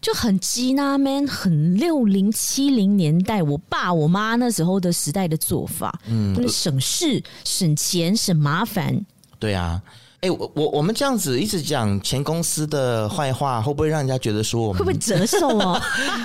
[0.02, 9.06] 就很鸡那 man，很六零七零年代，我爸我妈那时候的时代的做法，嗯，省事、省钱、省麻烦。
[9.38, 9.80] 对啊，
[10.16, 15.80] 哎、欸，我我我们这样子一直讲前公司的坏话，会不会让人家觉得说我们会不会折寿哦？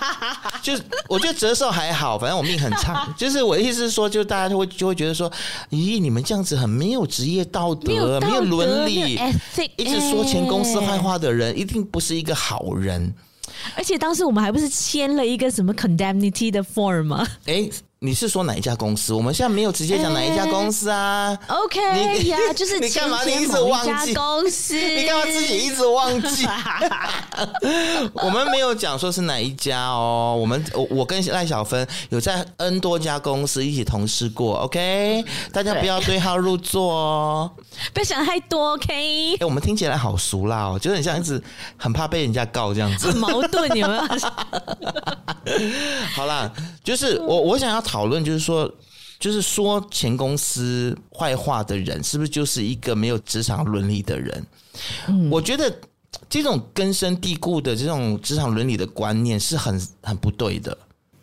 [0.63, 3.07] 就是我觉得折寿还好，反正我命很差。
[3.15, 5.31] 就是我的意思是说，就大家就会就会觉得说，
[5.69, 9.19] 咦，你们这样子很没有职业道德，没有伦理，
[9.75, 13.13] 一直说前公司坏话的人，一定不是一个好人。
[13.75, 17.27] 而且当时我们还不是签了一个什么 condemnity 的 form 吗？
[17.45, 17.71] 哎、欸。
[17.99, 19.11] 你是说哪一家公司？
[19.11, 21.35] 我们现在没有直接讲哪一家公司啊。
[21.47, 23.23] 欸、OK 呀，就是 你干嘛？
[23.23, 24.75] 你一直忘记公司？
[24.77, 26.45] 你干嘛自己一直忘记？
[28.13, 30.37] 我们没有讲说是哪一家哦。
[30.39, 34.57] 我们我我跟赖小芬有在 N 多家公司一起同事过。
[34.59, 37.51] OK，大家不要对号入座哦，
[37.93, 38.73] 不要想太多。
[38.73, 41.41] OK，哎、欸，我们听起来好俗辣哦，就很像一直
[41.77, 44.01] 很怕被人家告这样子，很矛盾有没有？
[46.13, 46.51] 好啦，
[46.83, 47.83] 就是我我想要。
[47.87, 48.69] 讨论就是说，
[49.17, 54.45] 就是说前公司坏话的人，是不是就是一个没有职场伦理的人？
[55.07, 55.73] 嗯，我觉得
[56.29, 60.77] 这种根深蒂固的这种职场伦理的观念是很很不对的，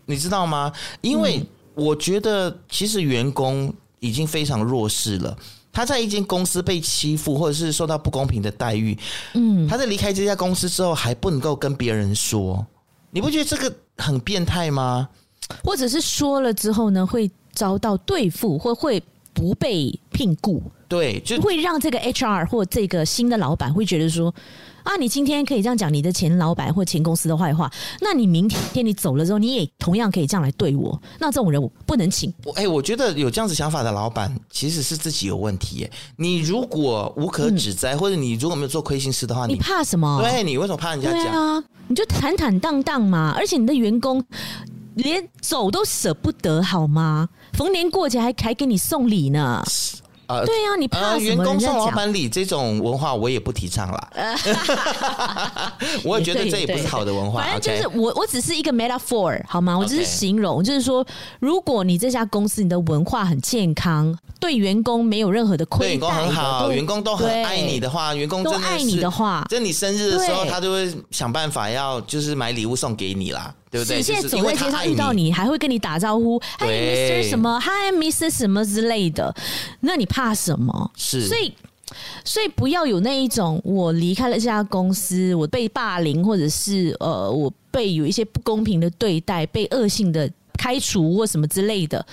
[0.06, 0.72] 你知道吗？
[1.02, 1.44] 因为
[1.74, 5.36] 我觉得其实员工已经非常弱势了，
[5.70, 8.98] 他在一间公司被欺负或者是受到不公平的待遇，
[9.34, 12.66] 嗯，他在离开这家公司之后还不能够跟别人说，
[13.10, 15.08] 你不觉得这个很变态吗？
[15.62, 24.32] 或者是说了之后呢，会遭到对付，或会不被聘雇，对，就会让这个 HR 或这个新的老板会觉得说，
[24.84, 27.68] 啊，你今天可以这样讲你的前老板或前公司的坏话，
[28.00, 32.32] 那你明天你走了之后，你也同样可以这样来对我，那这种人我不能请。
[32.54, 35.90] 哎、欸，我觉得有这样子想法的老板其实是自己有问题耶。
[36.16, 40.22] 你如果无可指摘，嗯、或者你如果没有做亏心事的话，你怕什么？
[40.22, 41.26] 对，你为什么怕人家讲？
[41.26, 44.24] 啊，你就坦坦荡荡嘛，而且你的员工。
[44.94, 47.28] 连走都舍不得好吗？
[47.52, 49.62] 逢年过节还还给你送礼呢。
[50.26, 51.12] 呃，对呀、啊，你怕什么？
[51.12, 54.10] 呃、员工送老板礼这种文化，我也不提倡啦。
[56.02, 57.42] 我也觉得这也不是好的文化。
[57.42, 59.78] 反正就是我，我只是一个 metaphor 好吗？
[59.78, 61.06] 我只是形容，就是说，
[61.40, 73.54] 如果你这家公司你的文化很健康，对员工没有任何的亏待，员工很好，员工都很爱你的话，员工真的都爱你的话，在你生日的时候，他就会想办法要就是买礼物送给你啦。
[73.74, 74.00] 对不对？
[74.00, 77.28] 现在走在街上遇到你，还会跟你打招呼，嗨，Mr.
[77.28, 78.30] 什么，嗨，Mr.
[78.30, 79.34] 什么之类的，
[79.80, 80.92] 那你怕什么？
[80.94, 81.52] 是，所以，
[82.24, 92.04] 所以不要有那一种，我离开了这家公司，我被霸凌，或者是呃，我被有一些不公平的对待，被恶性的开除或什么之类的，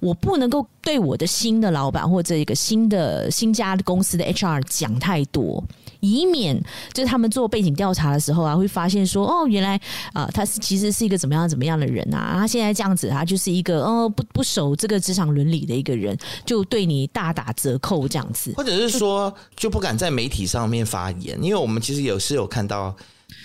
[0.00, 5.62] 我不能够对我的新的老板或者一个新的新家公司的 HR 讲太多。
[6.00, 6.58] 以免
[6.94, 9.78] 就是他们做背景调查的时候啊，会发现说哦，原来
[10.14, 22.96] 啊、他是其实是一个怎么样怎么样的人啊，他现在这样子，他就是一个哦不不守这个职场伦理的一个人，就对你大打折扣这样子，或者是说就不敢在媒体上面发言，因为我们其实有时有看到。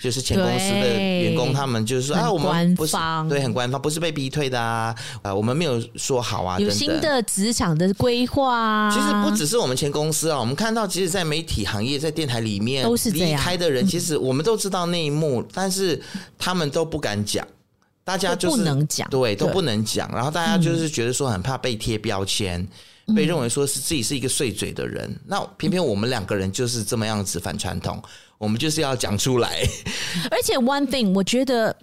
[0.02, 2.96] 就是前公司的员工，他们就是说啊，我们不是
[3.28, 8.90] 对很官方，不是被逼退的啊，啊，我们没有说好啊，有新的职场的规划啊。
[8.90, 16.00] 其实不只是我们前公司啊，我们看到，其实，在媒体行业，在电台里面都是离开的人，其实我们都知道内幕，但是
[16.38, 17.46] 他们都不敢讲，
[18.04, 22.66] 大家就是不能讲，对，都不能讲，然后大家就是觉得说很怕被贴标签，
[23.14, 28.02] 被认为说是自己是一个碎嘴的人，那偏偏我们两个人就是这么样子反传统。
[28.38, 29.62] 我们就是要讲出来，
[30.30, 31.74] 而且 one thing，我觉得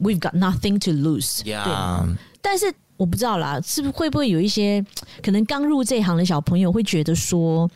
[0.00, 1.42] we've got nothing to lose。
[1.42, 1.64] Yeah.
[1.64, 4.84] 对，但是我不知道啦，是不是会不会有一些
[5.22, 7.70] 可能刚入这行的小朋友会觉得说，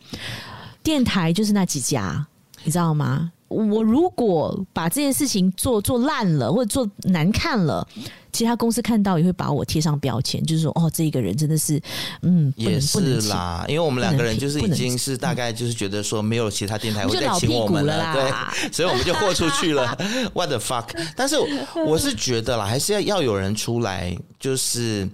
[0.83, 2.25] 电台就是那几家，
[2.63, 3.31] 你知道吗？
[3.47, 7.87] 我如果把这件事情做做烂了，或者做难看了。
[8.33, 11.81] 其他公司看到也会把我贴上标签，就是说，哦，这一个人真的是，
[12.21, 19.97] 嗯，也是啦，因为我们两个人就是已经是大概就是觉得说，没有其他电台会再请我们了，了对， 所以我们就豁出去了。
[20.35, 20.85] What the fuck？
[21.15, 21.35] 但是
[21.83, 25.09] 我是觉得啦，还是要要有人出来，就是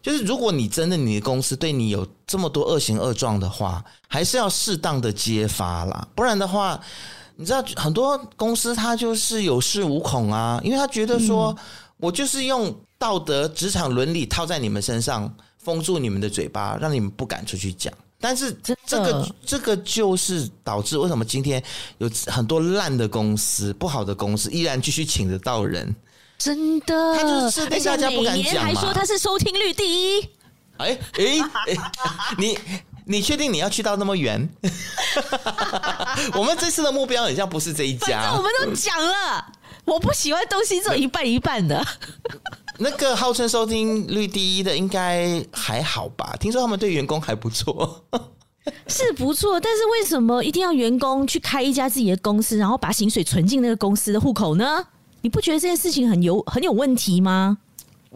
[0.00, 6.80] 就是，如果你真的你的公司对你有这么多恶行恶状的话，还是要适当的揭发啦，不然的话，
[7.38, 11.54] 你知道很多公司他就是有恃无恐啊，因为他觉得说。
[11.56, 11.64] 嗯
[12.00, 15.28] 我就是用道德、职场伦理套在你们身上，
[15.58, 17.92] 封住你们的嘴巴，让你们不敢出去讲。
[18.20, 21.60] 但是这个这个就是导致为什么今天
[21.98, 25.92] 有很多烂的公司、不好的公司依然继续请得到人？
[26.38, 28.60] 真的，他就是设定大家不敢讲嘛。
[28.62, 30.20] 还说他是收听率第一。
[30.76, 31.24] 哎哎
[31.66, 31.92] 哎，
[32.38, 32.56] 你
[33.08, 34.48] 你确定你要去到那么远？
[36.36, 38.32] 我们这次的目标好像不是这一家。
[38.36, 39.44] 我们都讲了。
[39.86, 41.82] 我不喜欢东西做一半一半的。
[42.78, 46.36] 那个号称收听率第一的应该还好吧？
[46.38, 48.04] 听说他们对员工还不错。
[48.86, 54.84] 是不错，但是为什么一定要员工去开一家自己的公司，然后把薪水存进那个公司的户口呢？
[55.22, 57.56] 你不觉得这件事情很有很有问题吗？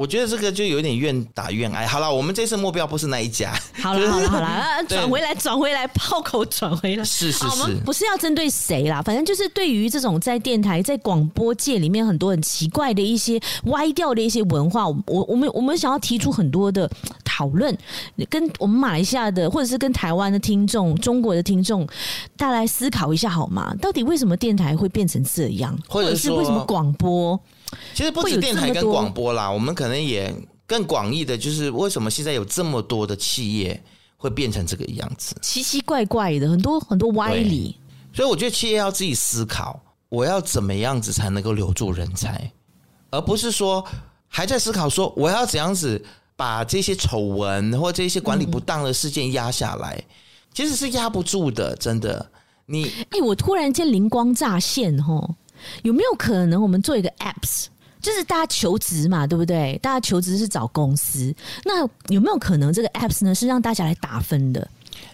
[0.03, 1.86] 我觉得这个就有点愿打愿挨。
[1.86, 3.55] 好了，我们这次目标不是那一家。
[3.74, 7.05] 好了好了好了，转回来转回来，炮口转回来。
[7.05, 16.90] 是是是，我们不是要针对谁啦，反正就是对于这种在电台、在广播界里面很多很奇怪的一些歪掉的一些文化，我我们我们想要提出很多的
[17.24, 17.72] 讨论，
[18.28, 21.86] 跟我们马来西亚的或者是跟台湾的听众、中国的听众，
[22.36, 23.72] 大家来思考一下好吗？
[23.80, 27.38] 到底为什么电台会变成这样，或者是为什么广播？
[27.95, 30.35] 其实不止电台跟广播啦，我们可能也
[30.66, 33.83] 更广义的，就是为什么现在有这么多的企业
[34.16, 37.77] 会变成这个样子，奇奇怪怪的，很多很多歪理。
[38.14, 42.51] 所以我觉得企业要自己思考，我要怎么样子才能够留住人才，
[43.11, 43.85] 而不是说
[44.29, 46.03] 还在思考说我要怎样子
[46.37, 50.14] 把这些丑闻或这些管理不当的事件压下来，嗯、
[50.53, 52.31] 其实是压不住的，真的。
[52.66, 55.35] 你哎、欸，我突然间灵光乍现，吼。
[55.82, 57.66] 有没有可能我们做一个 apps，
[58.00, 59.78] 就是大家求职嘛，对不对？
[59.82, 61.34] 大家求职是找公司，
[61.64, 64.68] 那有没有可能这个 apps 呢是让大家来打分的？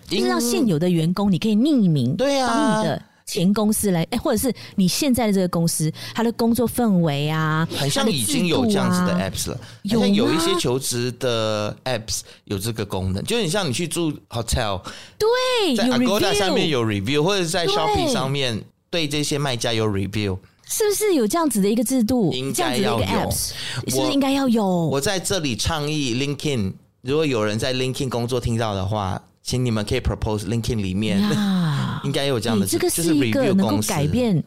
[0.09, 9.61] 就是让现有的员工你可以匿名，对啊，帮你的前公司来，哎，或者是你现在的这个公司，它的工作氛围啊，很像已经有这样子的 apps 了。
[9.83, 14.83] 有有一些求职的 apps 有这个功能，就是你像你去住 hotel，
[15.19, 18.65] 对，在 Agoda 上面有 review，或者在 Shopping 上面。
[18.91, 22.33] 对这些卖家有 review，是不是有这样子的一个制度？
[22.33, 24.65] 应该要有，是不是应该要有？
[24.65, 26.73] 我在这里倡议 LinkedIn，
[27.03, 34.43] 如果有人在 LinkedIn 工作听到的话，请你们可以 propose LinkedIn 里面呀 应该有这样的，这个是一个能够改变，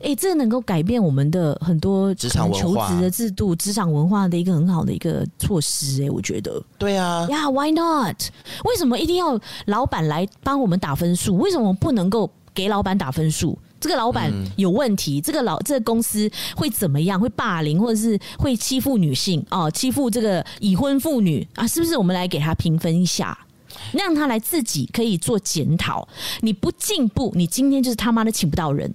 [0.00, 6.04] 哎，这能够改变我们的很多职场求职的制度、职场文化的一个很好的一个措施。
[6.04, 8.16] 哎，我觉得，对啊，呀，Why not？
[8.64, 11.36] 为什么一定要老板来帮我们打分数？
[11.36, 13.58] 为什么不能够给老板打分数？
[13.82, 17.18] 这个老板有问题，嗯、这个老这个公司会怎么样？
[17.18, 21.66] 会霸凌，或者是会欺负女性哦，欺负这个已婚妇女啊？
[21.66, 23.36] 是不是我们来给他评分一下，
[23.92, 26.06] 让他来自己可以做检讨？
[26.42, 28.94] 你不进步，你今天就是他妈的请不到人。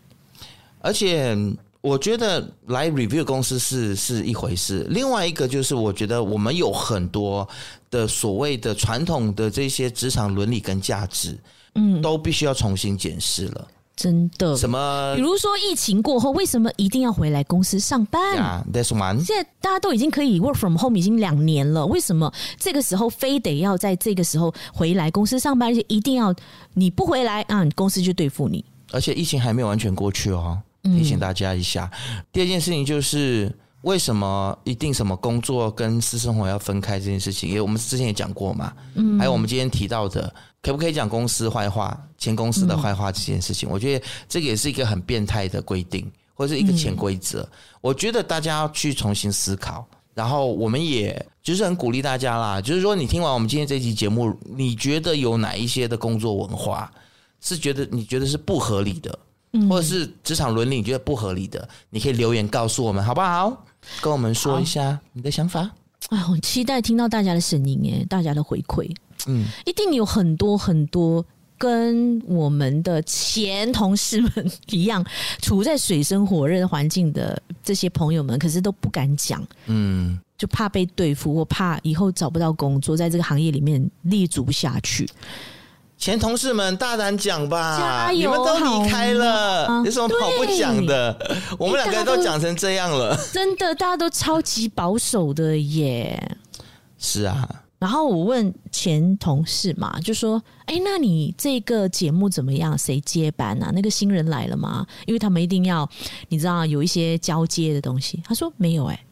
[0.79, 1.35] 而且
[1.81, 7.47] 我觉得来 review 公司是是一回事，另外一个就是我觉得我们有很多
[7.91, 11.37] 的所谓的传统的这些职场伦理跟价值，
[11.75, 13.67] 嗯，都必须要重新检视了。
[13.97, 14.55] 真的？
[14.55, 15.13] 什么？
[15.15, 19.21] 比如说疫情过后，为什么一定要回来公司上班 that's one.
[19.25, 25.69] 现在大家都已经可以 work from home 已经两年了，为什么这个时候非得要在这个时候回来公司上班？
[25.69, 26.33] 而且一定要
[26.75, 28.63] 你不回来啊，公司就对付你。
[28.91, 31.91] 而且疫情还没有完全过去哦，提醒大家一下。
[32.09, 33.51] 嗯、第二件事情就是。
[33.83, 37.47] 为什么一定什么工作跟私生活要分开这件事情？
[37.47, 43.69] 因为我们之前也讲过嘛，嗯，还有我们今天提到的，可不可以讲公司坏话、前公司的坏话这件事情？
[43.69, 47.47] 我觉得这个也是一个很变态的规定，或者是一个潜规则。
[47.79, 56.91] 我觉得大家要去重新思考，然后我们也就是很鼓励大家啦，就是说你听完我们今天这期节目，你觉得有哪一些的工作文化
[57.39, 59.17] 是觉得你觉得是不合理的？
[59.69, 63.65] 或者是职场伦理你觉得不合理的，你可以留言告诉我们，好不好？
[64.01, 65.71] 跟我们说一下你的想法。
[66.09, 68.93] 哎，我期待听到大家的声音，哎，大家的回馈。
[69.25, 71.25] 嗯，一定有很多很多
[71.57, 75.03] 跟我们的前同事们一样，
[75.41, 79.45] 处在水深火热的环境的这些朋友们，可是都不敢讲。
[79.65, 85.09] 嗯，就怕被对付，或怕以后找不到工作，在这个行业里面立足不下去。
[85.97, 91.39] 前同事们大胆讲吧，加油，你们都离开了，啊、有什么好不讲的？
[91.57, 96.37] 我们两个人都讲成这样了，真的，大家都超级保守的耶。
[96.99, 97.49] 是啊，
[97.79, 102.75] 然后我问前同事嘛，就说：“哎、那你这个节目怎么样？
[102.75, 103.71] 谁接班啊？
[103.73, 104.85] 那个新人来了吗？
[105.05, 105.87] 因为他们一定要，
[106.29, 109.05] 你知道有一些交接的东西。”他说：“没有、哎，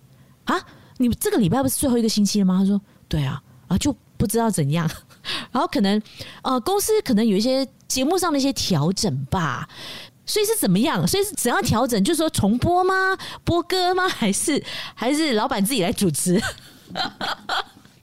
[0.45, 0.59] 啊，
[0.97, 4.89] 你这个礼拜不是最后一个星期了吗？”他说：“对啊，啊，就不知道怎样。”
[5.51, 6.01] 然后可能
[6.41, 9.69] 呃，公司可能有一些节目上的一些调整吧，
[10.25, 11.07] 所以是怎么样？
[11.07, 12.03] 所以是怎样调整？
[12.03, 13.15] 就是说重播吗？
[13.43, 14.07] 播歌吗？
[14.09, 14.63] 还是
[14.95, 16.41] 还是老板自己来主持？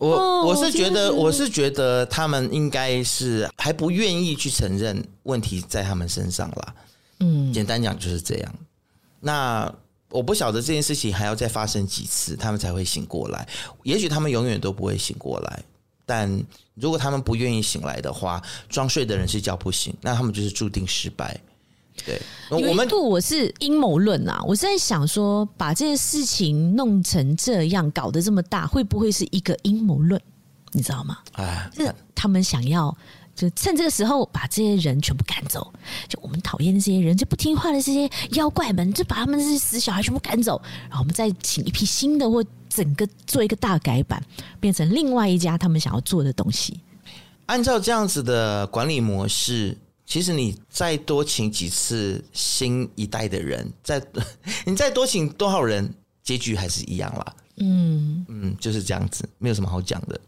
[0.08, 6.74] 我我是觉得，我是觉得他们应该是还不愿意去承认问题在他们身上啦。
[7.20, 8.54] 嗯，简单讲就是这样。
[9.20, 9.72] 那
[10.10, 13.46] 我不晓得这件事情还要再发生几次，他们才会醒过来。
[13.84, 15.62] 也许他们永远都不会醒过来。
[16.04, 16.28] 但
[16.74, 21.40] 如果他们不愿意醒来的话，装睡的人是叫不醒，那他们就是注定失败。
[22.04, 22.20] 对，
[22.50, 30.20] 我们度我是阴谋论啊，我是在想说，把这件事情弄成这样，搞得这么大，会不会是一个阴谋论？
[30.72, 31.18] 你知道吗？
[31.34, 32.96] 哎，是他们想要
[33.34, 35.70] 就趁这个时候把这些人全部赶走。
[36.08, 40.60] 就我们讨厌的这些人，就不听话的这些妖怪们，就把他们这些死小孩全部赶走。
[40.88, 44.22] 然后我们再请一批新的，或整个做一个大改版，
[44.58, 46.80] 变成另外一家他们想要做的东西。
[47.46, 49.76] 按照这样子的管理模式，
[50.12, 53.98] 其实你再多请几次新一代的人，再
[54.66, 55.90] 你再多请多少人，
[56.22, 57.24] 结局还是一样啦。
[57.56, 60.20] 嗯嗯，就是这样子，没有什么好讲的。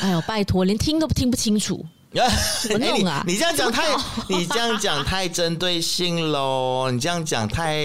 [0.00, 1.84] 哎呦，拜托，连听都听不清楚，
[2.66, 3.22] 怎么弄啊？
[3.26, 3.84] 你，你这样讲太，
[4.30, 6.90] 你这样讲太针对性喽！
[6.90, 7.84] 你这样讲太，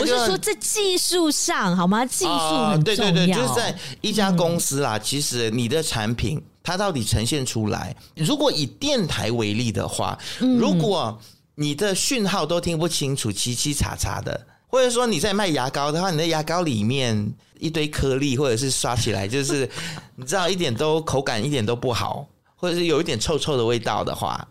[0.00, 2.04] 我是说在技术上好吗？
[2.04, 2.72] 技术很重要。
[2.74, 11.18] 哦，对对对，就是在一家公司啦，嗯，其实你的产品它到底呈现出来，如果以电台为例的话，如果
[11.54, 14.38] 你的讯号都听不清楚，七七叉叉的。
[14.66, 19.66] 或者说你在卖牙膏的话，你的牙膏里面一堆颗粒，或者是刷起来就是
[20.14, 24.46] 你知道一点都口感一点都不好，或者是有一点臭臭的味道的话，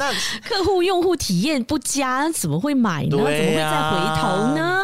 [0.00, 0.10] 那
[0.42, 3.08] 客户用户体验不佳，怎么会买呢？
[3.08, 4.80] 啊，怎么会再回头呢？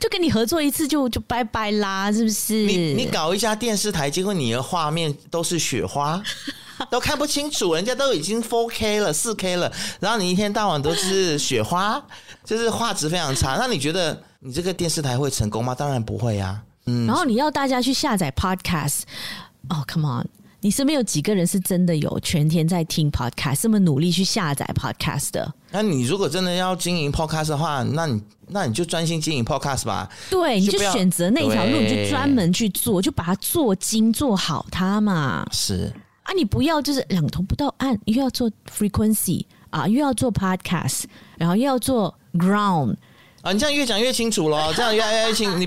[0.00, 2.54] 就跟你合作一次就就拜拜啦，是不是？
[2.54, 6.20] 你你搞一家电视台，结果你的画面都是雪花。
[6.90, 9.70] 都看不清楚，人家都已经 4K 了、4K 了，
[10.00, 12.02] 然后你一天到晚都是雪花，
[12.42, 13.56] 就是画质非常差。
[13.60, 15.74] 那你觉得你这个电视台会成功吗？
[15.74, 16.62] 当然不会呀、啊。
[16.86, 19.02] 嗯，然后你要大家去下载 Podcast，
[19.68, 20.26] 哦、oh，Come on，
[20.62, 25.54] 你身边有几个人是真的有全天在听 Podcast，这么努力去下载 Podcast 的？
[25.70, 30.10] 那你如果真的要经营 Podcast 的话，那你那你就专心经营 Podcast 吧。
[30.28, 35.46] 对，你就选择那条路，你就专门去做，就把它做精做好它嘛。
[35.50, 35.90] 是。
[36.24, 41.04] 啊，你不要就是两头不到岸，又要做 frequency 啊，又要做 podcast，
[41.38, 42.96] 然后又要做 ground
[43.40, 45.56] 啊，你这样越讲越清楚了，这样越来越清楚。
[45.56, 45.66] 你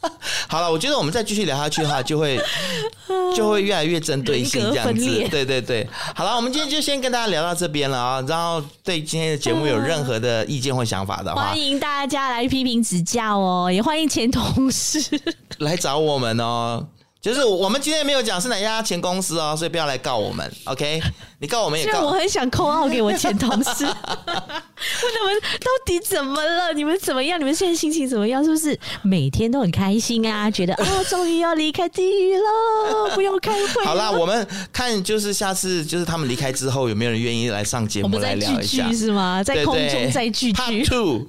[0.48, 2.40] 好了，我觉得我们再继续聊下去的话，就会
[3.34, 5.28] 就会越来越针对性这样子。
[5.30, 8.24] 对对对，好了，我们今天就先跟大家聊到这边了啊。
[8.26, 15.00] 然后对今天的节目有任何的意见或想法的话，欢迎大家来批评指教哦，也欢迎前同事
[15.58, 16.86] 来找我们哦。
[17.20, 21.02] 就是我们今天没有讲是哪家前公司哦，所以不要来告我们，OK？
[21.40, 22.00] 你告我们也告。
[22.00, 26.72] 我很想 call out 给我前同事，问他们到底怎么了？
[26.72, 27.38] 你们怎么样？
[27.38, 28.42] 你们现在心情怎么样？
[28.42, 30.48] 是不是每天都很开心啊？
[30.48, 33.84] 觉得啊，终于要离开地狱了，不用开会。
[33.84, 38.90] 好啦，我们看就是下次就是他们离开之后，有没有人愿意来上节目来聊一下？
[38.92, 39.42] 是吗？
[39.42, 40.52] 在空中再聚聚。
[40.52, 41.26] Part two。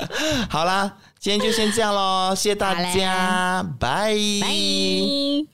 [0.50, 5.50] 好啦，今天就先这样喽，谢谢大家，拜拜。